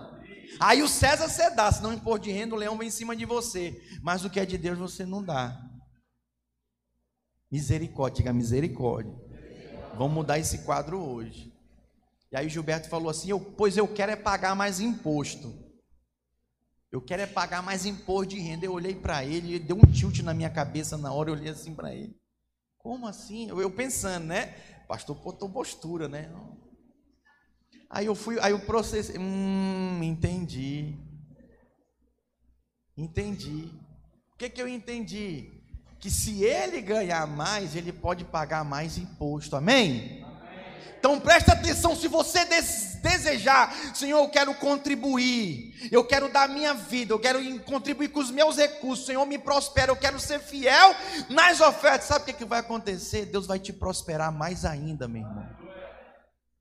[0.61, 3.15] Aí o César você dá, se não impor de renda, o leão vem em cima
[3.15, 3.81] de você.
[4.03, 5.57] Mas o que é de Deus você não dá.
[7.51, 9.15] Misericórdia, diga misericórdia.
[9.97, 11.53] Vamos mudar esse quadro hoje.
[12.31, 15.67] E aí Gilberto falou assim: eu, pois eu quero é pagar mais imposto.
[16.91, 18.67] Eu quero é pagar mais imposto de renda.
[18.67, 21.51] Eu olhei para ele, ele deu um tilt na minha cabeça na hora, eu olhei
[21.51, 22.17] assim para ele.
[22.79, 23.49] Como assim?
[23.49, 24.55] Eu, eu pensando, né?
[24.87, 26.31] Pastor botou postura, né?
[27.91, 30.97] Aí eu fui, aí eu processei, hum, entendi.
[32.97, 33.71] Entendi.
[34.35, 35.51] O que que eu entendi?
[35.99, 39.57] Que se ele ganhar mais, ele pode pagar mais imposto.
[39.57, 40.25] Amém?
[40.99, 42.45] Então presta atenção, se você
[43.01, 48.33] desejar, Senhor, eu quero contribuir, eu quero dar minha vida, eu quero contribuir com os
[48.33, 50.95] meus recursos, Senhor, me prospera, eu quero ser fiel
[51.31, 52.09] nas ofertas.
[52.09, 53.27] Sabe o que, que vai acontecer?
[53.27, 55.49] Deus vai te prosperar mais ainda, meu irmão,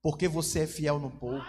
[0.08, 1.44] porque você é fiel no pouco.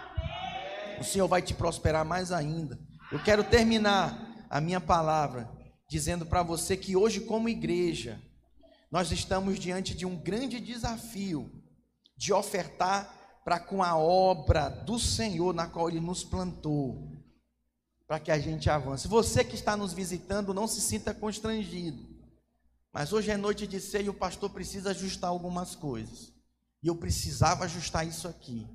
[1.00, 2.78] O Senhor vai te prosperar mais ainda.
[3.10, 5.50] Eu quero terminar a minha palavra
[5.88, 8.20] dizendo para você que hoje, como igreja,
[8.92, 11.50] nós estamos diante de um grande desafio
[12.18, 17.16] de ofertar para com a obra do Senhor na qual Ele nos plantou,
[18.06, 19.08] para que a gente avance.
[19.08, 22.06] Você que está nos visitando, não se sinta constrangido.
[22.92, 26.38] Mas hoje é noite de ceia e o pastor precisa ajustar algumas coisas.
[26.82, 28.66] E eu precisava ajustar isso aqui.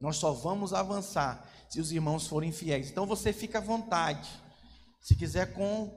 [0.00, 2.90] Nós só vamos avançar se os irmãos forem fiéis.
[2.90, 4.28] Então você fica à vontade.
[5.00, 5.96] Se quiser com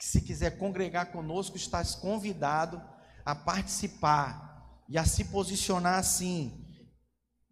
[0.00, 2.80] se quiser congregar conosco, estás convidado
[3.24, 4.48] a participar
[4.88, 6.64] e a se posicionar assim,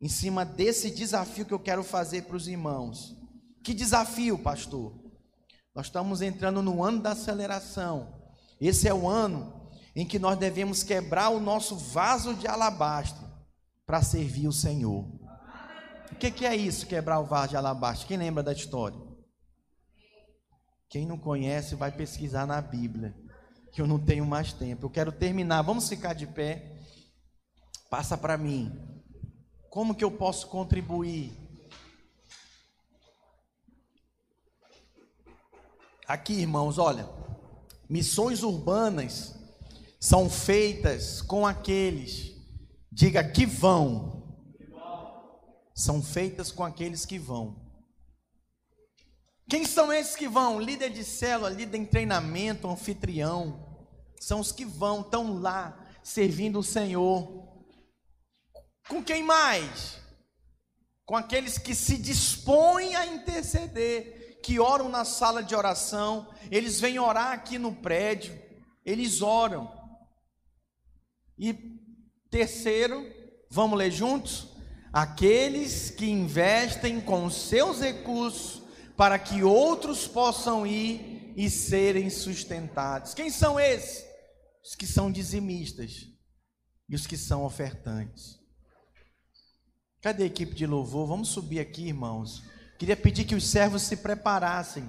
[0.01, 3.17] em cima desse desafio que eu quero fazer para os irmãos.
[3.65, 4.95] Que desafio, pastor?
[5.75, 8.15] Nós estamos entrando no ano da aceleração.
[8.61, 9.56] Esse é o ano
[9.97, 13.27] em que nós devemos quebrar o nosso vaso de alabastro
[13.87, 15.07] para servir o Senhor.
[16.13, 18.07] O que, que, é isso, quebrar o vaso de alabastro?
[18.07, 19.01] Quem lembra da história?
[20.91, 23.17] Quem não conhece, vai pesquisar na Bíblia,
[23.73, 24.85] que eu não tenho mais tempo.
[24.85, 25.63] Eu quero terminar.
[25.63, 26.79] Vamos ficar de pé.
[27.89, 28.71] Passa para mim.
[29.71, 31.33] Como que eu posso contribuir?
[36.07, 37.09] Aqui, irmãos, olha,
[37.89, 39.37] missões urbanas
[39.99, 42.33] são feitas com aqueles,
[42.93, 44.17] diga que vão,
[45.75, 47.65] são feitas com aqueles que vão.
[49.49, 50.59] Quem são esses que vão?
[50.59, 53.65] Líder de célula, líder em treinamento, anfitrião.
[54.19, 57.47] São os que vão, estão lá, servindo o Senhor.
[58.89, 60.01] Com quem mais?
[61.05, 66.99] Com aqueles que se dispõem a interceder, que oram na sala de oração, eles vêm
[66.99, 68.41] orar aqui no prédio,
[68.85, 69.86] eles oram.
[71.39, 71.53] E
[72.31, 73.05] terceiro,
[73.51, 74.49] vamos ler juntos?
[74.93, 78.63] Aqueles que investem com seus recursos
[78.97, 83.13] para que outros possam ir e serem sustentados.
[83.13, 84.05] Quem são esses?
[84.65, 86.09] Os que são dizimistas
[86.89, 88.41] e os que são ofertantes.
[90.01, 91.07] Cadê a equipe de louvor?
[91.07, 92.43] Vamos subir aqui, irmãos.
[92.79, 94.89] Queria pedir que os servos se preparassem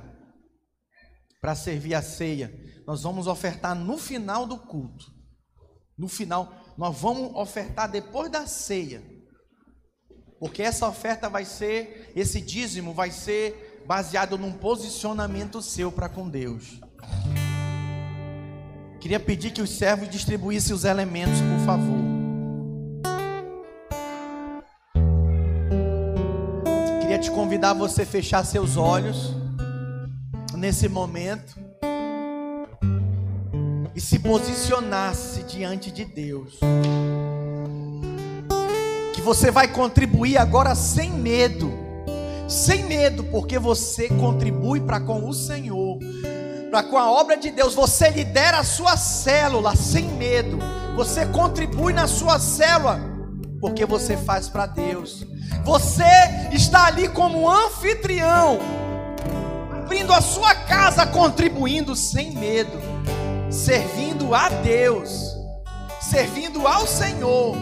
[1.42, 2.54] para servir a ceia.
[2.86, 5.17] Nós vamos ofertar no final do culto.
[5.98, 9.02] No final, nós vamos ofertar depois da ceia.
[10.40, 16.30] Porque essa oferta vai ser, esse dízimo vai ser baseado num posicionamento seu para com
[16.30, 16.80] Deus.
[19.00, 21.98] Queria pedir que os servos distribuíssem os elementos, por favor.
[27.02, 29.34] Queria te convidar a você fechar seus olhos
[30.56, 31.67] nesse momento
[33.98, 36.60] e se posicionasse diante de Deus.
[39.14, 41.88] Que você vai contribuir agora sem medo
[42.48, 46.00] sem medo, porque você contribui para com o Senhor,
[46.72, 47.76] para com a obra de Deus.
[47.76, 50.58] Você lidera a sua célula sem medo.
[50.96, 53.00] Você contribui na sua célula,
[53.60, 55.26] porque você faz para Deus.
[55.66, 56.04] Você
[56.54, 58.60] está ali como anfitrião,
[59.72, 62.80] abrindo a sua casa, contribuindo sem medo,
[63.50, 65.36] servindo a Deus,
[66.00, 67.56] servindo ao Senhor.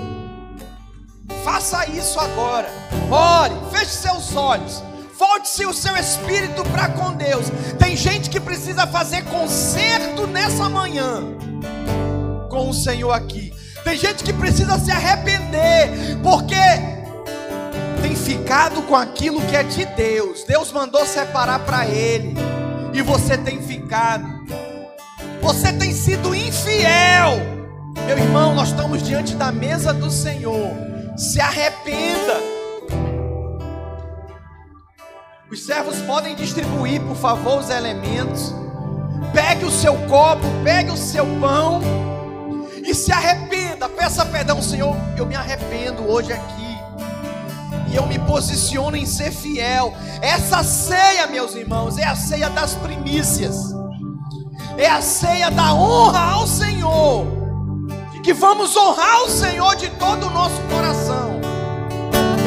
[1.44, 2.68] Faça isso agora.
[3.12, 4.84] Ore, feche seus olhos.
[5.18, 7.46] Volte-se o seu espírito para com Deus.
[7.80, 11.24] Tem gente que precisa fazer conserto nessa manhã
[12.50, 13.54] com o Senhor aqui.
[13.84, 16.56] Tem gente que precisa se arrepender porque
[18.02, 20.44] tem ficado com aquilo que é de Deus.
[20.44, 22.36] Deus mandou separar para ele
[22.94, 24.35] e você tem ficado.
[25.46, 27.34] Você tem sido infiel.
[28.08, 30.72] Meu irmão, nós estamos diante da mesa do Senhor
[31.16, 32.42] se arrependa.
[35.52, 38.56] Os servos podem distribuir, por favor, os elementos.
[39.34, 41.80] Pegue o seu copo, pegue o seu pão
[42.84, 43.88] e se arrependa.
[43.88, 44.96] Peça perdão, Senhor.
[45.16, 46.76] Eu me arrependo hoje aqui.
[47.92, 49.94] E eu me posiciono em ser fiel.
[50.24, 53.85] Essa ceia, meus irmãos, é a ceia das primícias
[54.78, 57.28] é a ceia da honra ao Senhor,
[58.24, 61.40] que vamos honrar o Senhor de todo o nosso coração,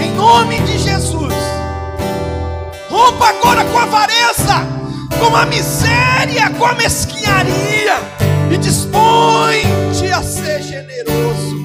[0.03, 1.35] em nome de Jesus.
[2.91, 4.67] Rompa agora com a avareza,
[5.19, 7.97] com a miséria, com a mesquinharia,
[8.51, 11.58] e dispõe-te a ser generoso.